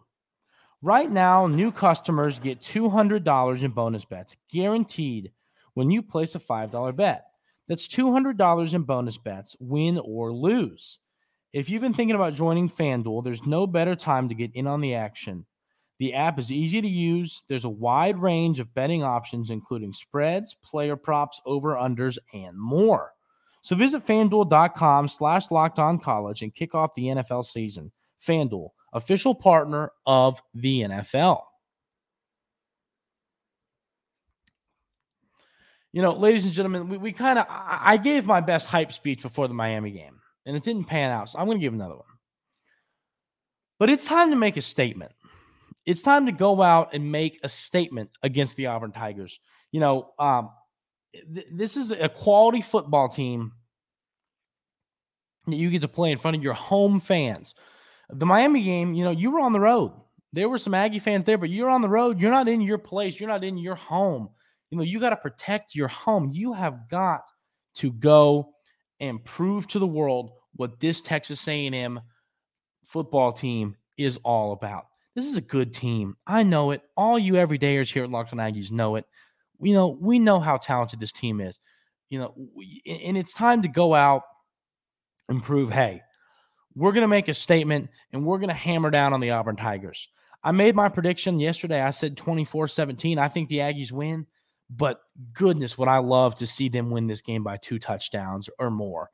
Right 0.81 1.11
now, 1.11 1.47
new 1.47 1.71
customers 1.71 2.39
get 2.39 2.61
$200 2.61 3.63
in 3.63 3.71
bonus 3.71 4.05
bets 4.05 4.37
guaranteed 4.49 5.31
when 5.73 5.91
you 5.91 6.01
place 6.01 6.35
a 6.35 6.39
$5 6.39 6.95
bet. 6.95 7.26
That's 7.67 7.87
$200 7.87 8.73
in 8.73 8.83
bonus 8.83 9.17
bets, 9.17 9.55
win 9.59 9.99
or 9.99 10.31
lose. 10.33 10.99
If 11.53 11.69
you've 11.69 11.81
been 11.81 11.93
thinking 11.93 12.15
about 12.15 12.33
joining 12.33 12.69
FanDuel, 12.69 13.23
there's 13.23 13.45
no 13.45 13.67
better 13.67 13.95
time 13.95 14.29
to 14.29 14.35
get 14.35 14.55
in 14.55 14.67
on 14.67 14.81
the 14.81 14.95
action. 14.95 15.45
The 15.99 16.13
app 16.13 16.37
is 16.37 16.51
easy 16.51 16.81
to 16.81 16.87
use. 16.87 17.43
There's 17.47 17.65
a 17.65 17.69
wide 17.69 18.19
range 18.19 18.59
of 18.59 18.73
betting 18.73 19.03
options, 19.03 19.49
including 19.49 19.93
spreads, 19.93 20.55
player 20.63 20.95
props, 20.95 21.41
over-unders, 21.45 22.17
and 22.33 22.57
more. 22.57 23.13
So 23.61 23.75
visit 23.75 24.05
fanduel.com 24.05 25.07
slash 25.07 25.49
locked 25.49 25.79
on 25.79 25.99
college 25.99 26.41
and 26.41 26.53
kick 26.53 26.75
off 26.75 26.93
the 26.93 27.07
NFL 27.07 27.43
season. 27.43 27.91
FanDuel, 28.25 28.69
official 28.93 29.33
partner 29.33 29.91
of 30.05 30.41
the 30.53 30.81
NFL. 30.81 31.41
You 35.97 36.03
know, 36.03 36.13
ladies 36.13 36.45
and 36.45 36.53
gentlemen, 36.53 36.89
we, 36.89 36.97
we 36.99 37.11
kind 37.11 37.39
of, 37.39 37.47
I 37.49 37.97
gave 37.97 38.23
my 38.23 38.39
best 38.39 38.67
hype 38.67 38.93
speech 38.93 39.23
before 39.23 39.47
the 39.47 39.55
Miami 39.55 39.89
game, 39.89 40.19
and 40.45 40.55
it 40.55 40.61
didn't 40.61 40.83
pan 40.83 41.09
out. 41.09 41.27
So 41.27 41.39
I'm 41.39 41.47
going 41.47 41.57
to 41.57 41.59
give 41.59 41.73
another 41.73 41.95
one. 41.95 42.05
But 43.79 43.89
it's 43.89 44.05
time 44.05 44.29
to 44.29 44.35
make 44.35 44.57
a 44.57 44.61
statement. 44.61 45.11
It's 45.87 46.03
time 46.03 46.27
to 46.27 46.31
go 46.31 46.61
out 46.61 46.93
and 46.93 47.11
make 47.11 47.39
a 47.41 47.49
statement 47.49 48.11
against 48.21 48.57
the 48.57 48.67
Auburn 48.67 48.91
Tigers. 48.91 49.39
You 49.71 49.79
know, 49.79 50.11
um, 50.19 50.51
th- 51.33 51.47
this 51.51 51.75
is 51.75 51.89
a 51.89 52.09
quality 52.09 52.61
football 52.61 53.09
team 53.09 53.53
that 55.47 55.55
you 55.55 55.71
get 55.71 55.81
to 55.81 55.87
play 55.87 56.11
in 56.11 56.19
front 56.19 56.37
of 56.37 56.43
your 56.43 56.53
home 56.53 56.99
fans. 56.99 57.55
The 58.11 58.27
Miami 58.27 58.61
game, 58.61 58.93
you 58.93 59.03
know, 59.03 59.09
you 59.09 59.31
were 59.31 59.39
on 59.39 59.51
the 59.51 59.59
road. 59.59 59.93
There 60.31 60.47
were 60.47 60.59
some 60.59 60.75
Aggie 60.75 60.99
fans 60.99 61.23
there, 61.23 61.39
but 61.39 61.49
you're 61.49 61.71
on 61.71 61.81
the 61.81 61.89
road. 61.89 62.19
You're 62.19 62.29
not 62.29 62.47
in 62.47 62.61
your 62.61 62.77
place. 62.77 63.19
You're 63.19 63.29
not 63.29 63.43
in 63.43 63.57
your 63.57 63.73
home 63.73 64.29
you 64.69 64.77
know, 64.77 64.83
you 64.83 64.99
got 64.99 65.11
to 65.11 65.17
protect 65.17 65.75
your 65.75 65.87
home. 65.87 66.29
You 66.31 66.53
have 66.53 66.89
got 66.89 67.31
to 67.75 67.91
go 67.91 68.53
and 68.99 69.23
prove 69.23 69.67
to 69.67 69.79
the 69.79 69.87
world 69.87 70.31
what 70.55 70.79
this 70.79 71.01
Texas 71.01 71.47
A&M 71.47 71.99
football 72.83 73.31
team 73.31 73.75
is 73.97 74.17
all 74.23 74.51
about. 74.53 74.85
This 75.15 75.25
is 75.25 75.37
a 75.37 75.41
good 75.41 75.73
team. 75.73 76.15
I 76.27 76.43
know 76.43 76.71
it. 76.71 76.81
All 76.95 77.17
you 77.17 77.33
everydayers 77.33 77.91
here 77.91 78.03
at 78.03 78.09
Locked 78.09 78.33
on 78.33 78.39
Aggies 78.39 78.71
know 78.71 78.95
it. 78.95 79.05
You 79.59 79.73
know, 79.73 79.97
we 79.99 80.19
know 80.19 80.39
how 80.39 80.57
talented 80.57 80.99
this 80.99 81.11
team 81.11 81.41
is. 81.41 81.59
You 82.09 82.19
know, 82.19 82.33
and 82.85 83.17
it's 83.17 83.33
time 83.33 83.61
to 83.63 83.67
go 83.67 83.93
out 83.93 84.23
and 85.27 85.43
prove, 85.43 85.71
hey, 85.71 86.01
we're 86.75 86.91
going 86.91 87.01
to 87.01 87.07
make 87.07 87.27
a 87.27 87.33
statement 87.33 87.89
and 88.13 88.25
we're 88.25 88.37
going 88.37 88.49
to 88.49 88.55
hammer 88.55 88.91
down 88.91 89.13
on 89.13 89.19
the 89.19 89.31
Auburn 89.31 89.55
Tigers. 89.55 90.07
I 90.43 90.51
made 90.51 90.75
my 90.75 90.87
prediction 90.87 91.39
yesterday. 91.39 91.81
I 91.81 91.91
said 91.91 92.15
24 92.15 92.67
17. 92.67 93.17
I 93.17 93.27
think 93.27 93.49
the 93.49 93.57
Aggies 93.57 93.91
win. 93.91 94.27
But 94.69 95.01
goodness, 95.33 95.77
would 95.77 95.87
I 95.87 95.99
love 95.99 96.35
to 96.35 96.47
see 96.47 96.69
them 96.69 96.89
win 96.89 97.07
this 97.07 97.21
game 97.21 97.43
by 97.43 97.57
two 97.57 97.79
touchdowns 97.79 98.49
or 98.59 98.69
more. 98.69 99.09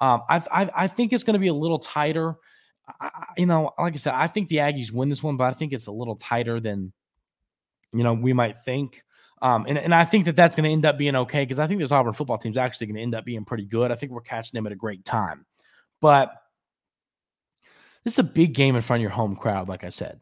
Um, 0.00 0.22
I, 0.28 0.70
I, 0.74 0.86
think 0.86 1.12
it's 1.12 1.24
going 1.24 1.34
to 1.34 1.40
be 1.40 1.48
a 1.48 1.54
little 1.54 1.78
tighter. 1.78 2.36
I, 3.00 3.24
you 3.36 3.46
know, 3.46 3.72
like 3.78 3.92
I 3.92 3.96
said, 3.96 4.14
I 4.14 4.28
think 4.28 4.48
the 4.48 4.56
Aggies 4.56 4.90
win 4.90 5.10
this 5.10 5.22
one, 5.22 5.36
but 5.36 5.44
I 5.44 5.52
think 5.52 5.72
it's 5.72 5.86
a 5.86 5.92
little 5.92 6.16
tighter 6.16 6.58
than 6.58 6.92
you 7.92 8.02
know 8.02 8.14
we 8.14 8.32
might 8.32 8.60
think. 8.64 9.02
Um, 9.42 9.64
and, 9.68 9.78
and 9.78 9.94
I 9.94 10.04
think 10.04 10.26
that 10.26 10.36
that's 10.36 10.54
going 10.54 10.64
to 10.64 10.70
end 10.70 10.84
up 10.84 10.98
being 10.98 11.16
okay 11.16 11.42
because 11.42 11.58
I 11.58 11.66
think 11.66 11.80
this 11.80 11.92
Auburn 11.92 12.12
football 12.12 12.38
team 12.38 12.52
is 12.52 12.58
actually 12.58 12.88
going 12.88 12.96
to 12.96 13.02
end 13.02 13.14
up 13.14 13.24
being 13.24 13.44
pretty 13.44 13.64
good. 13.64 13.90
I 13.90 13.94
think 13.94 14.12
we're 14.12 14.20
catching 14.20 14.56
them 14.56 14.66
at 14.66 14.72
a 14.72 14.76
great 14.76 15.04
time. 15.04 15.46
But 16.00 16.32
this 18.04 18.14
is 18.14 18.18
a 18.18 18.24
big 18.24 18.54
game 18.54 18.76
in 18.76 18.82
front 18.82 19.00
of 19.00 19.02
your 19.02 19.10
home 19.10 19.36
crowd, 19.36 19.68
like 19.68 19.84
I 19.84 19.90
said. 19.90 20.20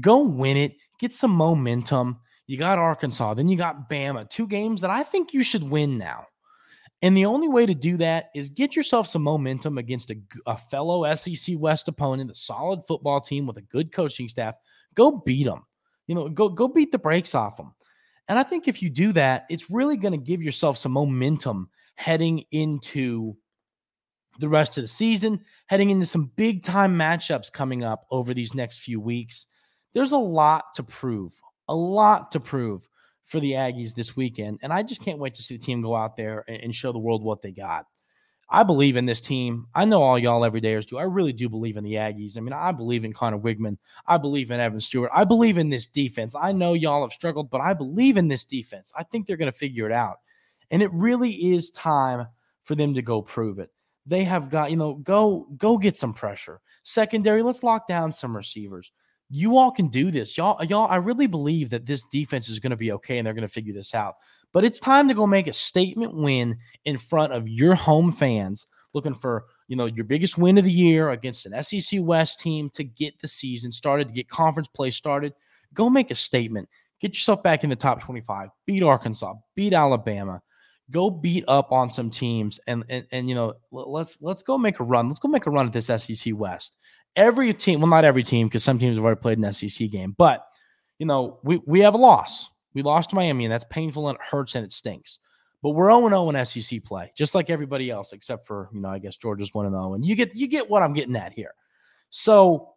Go 0.00 0.22
win 0.22 0.56
it, 0.56 0.76
get 0.98 1.14
some 1.14 1.30
momentum. 1.30 2.18
You 2.48 2.56
got 2.56 2.78
Arkansas, 2.78 3.34
then 3.34 3.48
you 3.48 3.56
got 3.56 3.88
Bama, 3.88 4.28
two 4.28 4.48
games 4.48 4.80
that 4.80 4.90
I 4.90 5.04
think 5.04 5.32
you 5.32 5.44
should 5.44 5.62
win 5.62 5.98
now. 5.98 6.26
And 7.02 7.16
the 7.16 7.26
only 7.26 7.46
way 7.46 7.64
to 7.66 7.74
do 7.74 7.96
that 7.98 8.30
is 8.34 8.48
get 8.48 8.74
yourself 8.74 9.06
some 9.06 9.22
momentum 9.22 9.78
against 9.78 10.10
a, 10.10 10.16
a, 10.46 10.58
fellow 10.58 11.14
SEC 11.14 11.56
West 11.58 11.86
opponent, 11.86 12.30
a 12.30 12.34
solid 12.34 12.84
football 12.88 13.20
team 13.20 13.46
with 13.46 13.58
a 13.58 13.62
good 13.62 13.92
coaching 13.92 14.28
staff. 14.28 14.56
Go 14.94 15.22
beat 15.24 15.44
them. 15.44 15.64
You 16.08 16.16
know, 16.16 16.28
go 16.28 16.48
go 16.48 16.66
beat 16.66 16.90
the 16.90 16.98
brakes 16.98 17.36
off 17.36 17.58
them. 17.58 17.72
And 18.28 18.38
I 18.38 18.42
think 18.42 18.66
if 18.66 18.82
you 18.82 18.90
do 18.90 19.12
that, 19.12 19.44
it's 19.48 19.70
really 19.70 19.96
going 19.96 20.12
to 20.12 20.18
give 20.18 20.42
yourself 20.42 20.76
some 20.76 20.92
momentum 20.92 21.68
heading 21.94 22.44
into 22.50 23.36
the 24.38 24.48
rest 24.48 24.76
of 24.78 24.84
the 24.84 24.88
season, 24.88 25.40
heading 25.66 25.90
into 25.90 26.06
some 26.06 26.30
big 26.36 26.62
time 26.62 26.96
matchups 26.96 27.52
coming 27.52 27.84
up 27.84 28.06
over 28.10 28.34
these 28.34 28.54
next 28.54 28.78
few 28.78 29.00
weeks. 29.00 29.46
There's 29.94 30.12
a 30.12 30.18
lot 30.18 30.74
to 30.74 30.82
prove, 30.82 31.32
a 31.68 31.74
lot 31.74 32.32
to 32.32 32.40
prove 32.40 32.88
for 33.24 33.40
the 33.40 33.52
Aggies 33.52 33.94
this 33.94 34.16
weekend. 34.16 34.58
And 34.62 34.72
I 34.72 34.82
just 34.82 35.02
can't 35.02 35.18
wait 35.18 35.34
to 35.34 35.42
see 35.42 35.56
the 35.56 35.64
team 35.64 35.82
go 35.82 35.94
out 35.94 36.16
there 36.16 36.44
and 36.48 36.74
show 36.74 36.92
the 36.92 36.98
world 36.98 37.22
what 37.22 37.42
they 37.42 37.52
got. 37.52 37.84
I 38.50 38.62
believe 38.62 38.96
in 38.96 39.04
this 39.04 39.20
team. 39.20 39.66
I 39.74 39.84
know 39.84 40.02
all 40.02 40.18
y'all 40.18 40.40
everydayers 40.40 40.86
do. 40.86 40.96
I 40.96 41.02
really 41.02 41.34
do 41.34 41.50
believe 41.50 41.76
in 41.76 41.84
the 41.84 41.94
Aggies. 41.94 42.38
I 42.38 42.40
mean, 42.40 42.54
I 42.54 42.72
believe 42.72 43.04
in 43.04 43.12
Conner 43.12 43.38
Weigman. 43.38 43.76
I 44.06 44.16
believe 44.16 44.50
in 44.50 44.58
Evan 44.58 44.80
Stewart. 44.80 45.10
I 45.12 45.24
believe 45.24 45.58
in 45.58 45.68
this 45.68 45.86
defense. 45.86 46.34
I 46.34 46.52
know 46.52 46.72
y'all 46.72 47.02
have 47.02 47.12
struggled, 47.12 47.50
but 47.50 47.60
I 47.60 47.74
believe 47.74 48.16
in 48.16 48.28
this 48.28 48.44
defense. 48.44 48.90
I 48.96 49.02
think 49.02 49.26
they're 49.26 49.36
going 49.36 49.52
to 49.52 49.58
figure 49.58 49.84
it 49.84 49.92
out. 49.92 50.20
And 50.70 50.82
it 50.82 50.90
really 50.94 51.52
is 51.52 51.70
time 51.70 52.26
for 52.62 52.74
them 52.74 52.94
to 52.94 53.02
go 53.02 53.20
prove 53.20 53.58
it. 53.58 53.70
They 54.06 54.24
have 54.24 54.48
got, 54.48 54.70
you 54.70 54.78
know, 54.78 54.94
go 54.94 55.46
go 55.58 55.76
get 55.76 55.98
some 55.98 56.14
pressure. 56.14 56.60
Secondary, 56.82 57.42
let's 57.42 57.62
lock 57.62 57.86
down 57.86 58.10
some 58.10 58.34
receivers. 58.34 58.92
You 59.30 59.58
all 59.58 59.70
can 59.70 59.88
do 59.88 60.10
this. 60.10 60.36
Y'all, 60.36 60.60
uh, 60.60 60.64
y'all, 60.64 60.90
I 60.90 60.96
really 60.96 61.26
believe 61.26 61.70
that 61.70 61.86
this 61.86 62.02
defense 62.10 62.48
is 62.48 62.58
going 62.58 62.70
to 62.70 62.76
be 62.76 62.92
okay 62.92 63.18
and 63.18 63.26
they're 63.26 63.34
going 63.34 63.42
to 63.42 63.48
figure 63.48 63.74
this 63.74 63.94
out. 63.94 64.16
But 64.52 64.64
it's 64.64 64.80
time 64.80 65.08
to 65.08 65.14
go 65.14 65.26
make 65.26 65.46
a 65.46 65.52
statement 65.52 66.14
win 66.14 66.56
in 66.84 66.96
front 66.96 67.32
of 67.32 67.46
your 67.48 67.74
home 67.74 68.10
fans, 68.10 68.66
looking 68.94 69.14
for 69.14 69.44
you 69.68 69.76
know 69.76 69.84
your 69.84 70.04
biggest 70.04 70.38
win 70.38 70.56
of 70.56 70.64
the 70.64 70.72
year 70.72 71.10
against 71.10 71.46
an 71.46 71.62
SEC 71.62 72.00
West 72.02 72.40
team 72.40 72.70
to 72.70 72.84
get 72.84 73.18
the 73.18 73.28
season 73.28 73.70
started, 73.70 74.08
to 74.08 74.14
get 74.14 74.28
conference 74.28 74.68
play 74.68 74.90
started. 74.90 75.34
Go 75.74 75.90
make 75.90 76.10
a 76.10 76.14
statement. 76.14 76.68
Get 77.00 77.14
yourself 77.14 77.42
back 77.42 77.62
in 77.62 77.70
the 77.70 77.76
top 77.76 78.00
25. 78.00 78.48
Beat 78.66 78.82
Arkansas. 78.82 79.34
Beat 79.54 79.74
Alabama. 79.74 80.42
Go 80.90 81.10
beat 81.10 81.44
up 81.46 81.70
on 81.70 81.90
some 81.90 82.08
teams 82.08 82.58
and 82.66 82.82
and, 82.88 83.06
and 83.12 83.28
you 83.28 83.34
know 83.34 83.52
let's 83.70 84.22
let's 84.22 84.42
go 84.42 84.56
make 84.56 84.80
a 84.80 84.84
run. 84.84 85.08
Let's 85.08 85.20
go 85.20 85.28
make 85.28 85.44
a 85.44 85.50
run 85.50 85.66
at 85.66 85.72
this 85.74 85.86
SEC 85.86 86.32
West. 86.34 86.78
Every 87.16 87.52
team, 87.52 87.80
well, 87.80 87.90
not 87.90 88.04
every 88.04 88.22
team, 88.22 88.46
because 88.46 88.62
some 88.62 88.78
teams 88.78 88.96
have 88.96 89.04
already 89.04 89.20
played 89.20 89.38
an 89.38 89.52
SEC 89.52 89.90
game, 89.90 90.14
but 90.16 90.44
you 90.98 91.06
know 91.06 91.40
we 91.42 91.60
we 91.66 91.80
have 91.80 91.94
a 91.94 91.98
loss 91.98 92.50
we 92.74 92.82
lost 92.82 93.10
to 93.10 93.16
Miami, 93.16 93.44
and 93.44 93.52
that's 93.52 93.64
painful 93.70 94.08
and 94.08 94.16
it 94.16 94.24
hurts 94.24 94.54
and 94.54 94.64
it 94.64 94.72
stinks. 94.72 95.18
But 95.62 95.70
we're 95.70 95.90
0 95.90 96.08
0 96.08 96.30
in 96.30 96.46
SEC 96.46 96.84
play, 96.84 97.12
just 97.16 97.34
like 97.34 97.50
everybody 97.50 97.90
else, 97.90 98.12
except 98.12 98.46
for, 98.46 98.68
you 98.72 98.80
know, 98.80 98.88
I 98.88 99.00
guess 99.00 99.16
Georgia's 99.16 99.52
1 99.52 99.68
0. 99.68 99.94
And 99.94 100.06
you 100.06 100.14
get 100.14 100.34
you 100.34 100.46
get 100.46 100.70
what 100.70 100.82
I'm 100.82 100.92
getting 100.92 101.16
at 101.16 101.32
here. 101.32 101.54
So 102.10 102.74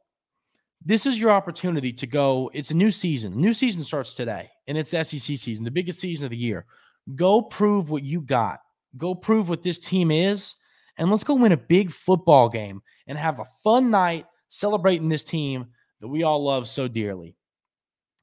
this 0.84 1.06
is 1.06 1.20
your 1.20 1.30
opportunity 1.30 1.94
to 1.94 2.08
go. 2.08 2.50
It's 2.56 2.72
a 2.72 2.76
new 2.76 2.89
season. 2.89 3.39
New 3.39 3.54
season 3.54 3.84
starts 3.84 4.13
today, 4.13 4.50
and 4.67 4.78
it's 4.78 4.89
SEC 4.89 5.20
season, 5.20 5.63
the 5.63 5.70
biggest 5.70 6.00
season 6.00 6.26
of 6.26 6.32
the 6.32 6.38
year. 6.38 6.65
Go 7.15 7.41
prove 7.41 7.91
what 7.91 8.04
you 8.04 8.22
got. 8.22 8.62
Go 8.98 9.13
prove 9.13 9.50
what 9.50 9.62
this 9.62 9.78
team 9.78 10.10
is, 10.10 10.56
and 11.02 11.10
let's 11.10 11.24
go 11.24 11.34
win 11.34 11.52
a 11.52 11.58
big 11.58 11.92
football 11.92 12.48
game 12.48 12.80
and 13.08 13.18
have 13.18 13.40
a 13.40 13.46
fun 13.64 13.90
night 13.90 14.28
celebrating 14.50 15.10
this 15.10 15.24
team 15.24 15.66
that 16.00 16.08
we 16.08 16.22
all 16.22 16.44
love 16.44 16.68
so 16.68 16.88
dearly. 16.88 17.36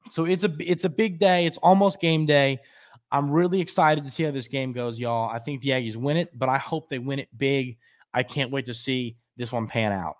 So 0.09 0.23
it's 0.23 0.45
a 0.45 0.55
it's 0.61 0.85
a 0.85 0.89
big 0.89 1.19
day. 1.19 1.45
It's 1.45 1.57
almost 1.57 1.99
game 1.99 2.25
day. 2.25 2.59
I'm 3.11 3.29
really 3.29 3.59
excited 3.59 4.05
to 4.05 4.09
see 4.09 4.23
how 4.23 4.31
this 4.31 4.47
game 4.47 4.71
goes, 4.71 4.97
y'all. 4.97 5.29
I 5.29 5.39
think 5.39 5.61
the 5.61 5.71
Aggies 5.71 5.97
win 5.97 6.15
it, 6.15 6.29
but 6.39 6.47
I 6.47 6.57
hope 6.57 6.89
they 6.89 6.99
win 6.99 7.19
it 7.19 7.27
big. 7.37 7.77
I 8.13 8.23
can't 8.23 8.49
wait 8.49 8.65
to 8.67 8.73
see 8.73 9.17
this 9.35 9.51
one 9.51 9.67
pan 9.67 9.91
out. 9.91 10.15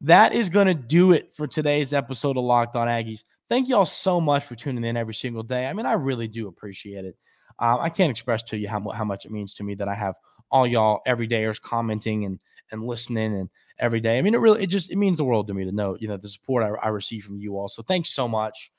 That 0.00 0.32
is 0.32 0.48
going 0.48 0.68
to 0.68 0.74
do 0.74 1.12
it 1.12 1.34
for 1.34 1.46
today's 1.46 1.92
episode 1.92 2.38
of 2.38 2.44
Locked 2.44 2.74
On 2.74 2.88
Aggies. 2.88 3.24
Thank 3.50 3.68
you 3.68 3.76
all 3.76 3.84
so 3.84 4.18
much 4.18 4.44
for 4.44 4.54
tuning 4.54 4.84
in 4.84 4.96
every 4.96 5.14
single 5.14 5.42
day. 5.42 5.66
I 5.66 5.74
mean, 5.74 5.84
I 5.84 5.92
really 5.92 6.28
do 6.28 6.48
appreciate 6.48 7.04
it. 7.04 7.16
Uh, 7.58 7.76
I 7.78 7.90
can't 7.90 8.10
express 8.10 8.42
to 8.44 8.56
you 8.56 8.68
how, 8.68 8.88
how 8.90 9.04
much 9.04 9.26
it 9.26 9.30
means 9.30 9.52
to 9.54 9.62
me 9.62 9.74
that 9.74 9.88
I 9.88 9.94
have 9.94 10.14
all 10.50 10.66
y'all 10.66 11.00
everydayers 11.06 11.60
commenting 11.60 12.24
and 12.24 12.40
and 12.70 12.84
listening 12.84 13.34
and 13.34 13.48
every 13.78 14.00
day. 14.00 14.18
I 14.18 14.22
mean, 14.22 14.34
it 14.34 14.40
really 14.40 14.62
it 14.62 14.68
just 14.68 14.90
it 14.90 14.96
means 14.96 15.16
the 15.16 15.24
world 15.24 15.46
to 15.48 15.54
me 15.54 15.64
to 15.64 15.72
know 15.72 15.96
you 15.98 16.08
know 16.08 16.16
the 16.16 16.28
support 16.28 16.62
I, 16.64 16.86
I 16.86 16.88
receive 16.88 17.24
from 17.24 17.38
you 17.38 17.56
all. 17.56 17.68
So 17.68 17.82
thanks 17.82 18.10
so 18.10 18.28
much. 18.28 18.70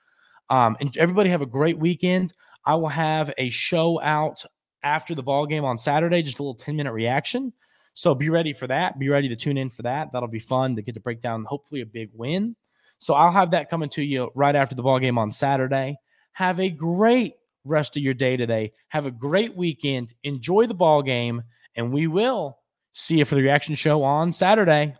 Um, 0.49 0.75
and 0.79 0.95
everybody 0.97 1.29
have 1.29 1.41
a 1.41 1.47
great 1.47 1.77
weekend. 1.77 2.33
I 2.65 2.75
will 2.75 2.89
have 2.89 3.33
a 3.37 3.49
show 3.49 4.01
out 4.01 4.43
after 4.83 5.13
the 5.13 5.23
ball 5.23 5.45
game 5.45 5.65
on 5.65 5.77
Saturday, 5.77 6.21
just 6.21 6.39
a 6.39 6.43
little 6.43 6.55
10 6.55 6.75
minute 6.75 6.93
reaction. 6.93 7.53
So 7.93 8.15
be 8.15 8.29
ready 8.29 8.53
for 8.53 8.67
that. 8.67 8.97
Be 8.97 9.09
ready 9.09 9.27
to 9.29 9.35
tune 9.35 9.57
in 9.57 9.69
for 9.69 9.81
that. 9.83 10.11
That'll 10.11 10.29
be 10.29 10.39
fun 10.39 10.75
to 10.75 10.81
get 10.81 10.93
to 10.93 11.01
break 11.01 11.21
down, 11.21 11.45
hopefully, 11.45 11.81
a 11.81 11.85
big 11.85 12.09
win. 12.13 12.55
So 12.99 13.13
I'll 13.13 13.31
have 13.31 13.51
that 13.51 13.69
coming 13.69 13.89
to 13.89 14.01
you 14.01 14.31
right 14.35 14.55
after 14.55 14.75
the 14.75 14.83
ball 14.83 14.99
game 14.99 15.17
on 15.17 15.31
Saturday. 15.31 15.97
Have 16.33 16.59
a 16.59 16.69
great 16.69 17.33
rest 17.65 17.97
of 17.97 18.03
your 18.03 18.13
day 18.13 18.37
today. 18.37 18.71
Have 18.89 19.05
a 19.05 19.11
great 19.11 19.55
weekend. 19.55 20.13
Enjoy 20.23 20.65
the 20.65 20.73
ball 20.73 21.01
game, 21.01 21.43
and 21.79 21.93
we 21.93 22.07
will 22.07 22.59
see 22.91 23.19
you 23.19 23.25
for 23.25 23.35
the 23.35 23.41
reaction 23.41 23.73
show 23.73 24.03
on 24.03 24.31
Saturday. 24.33 24.95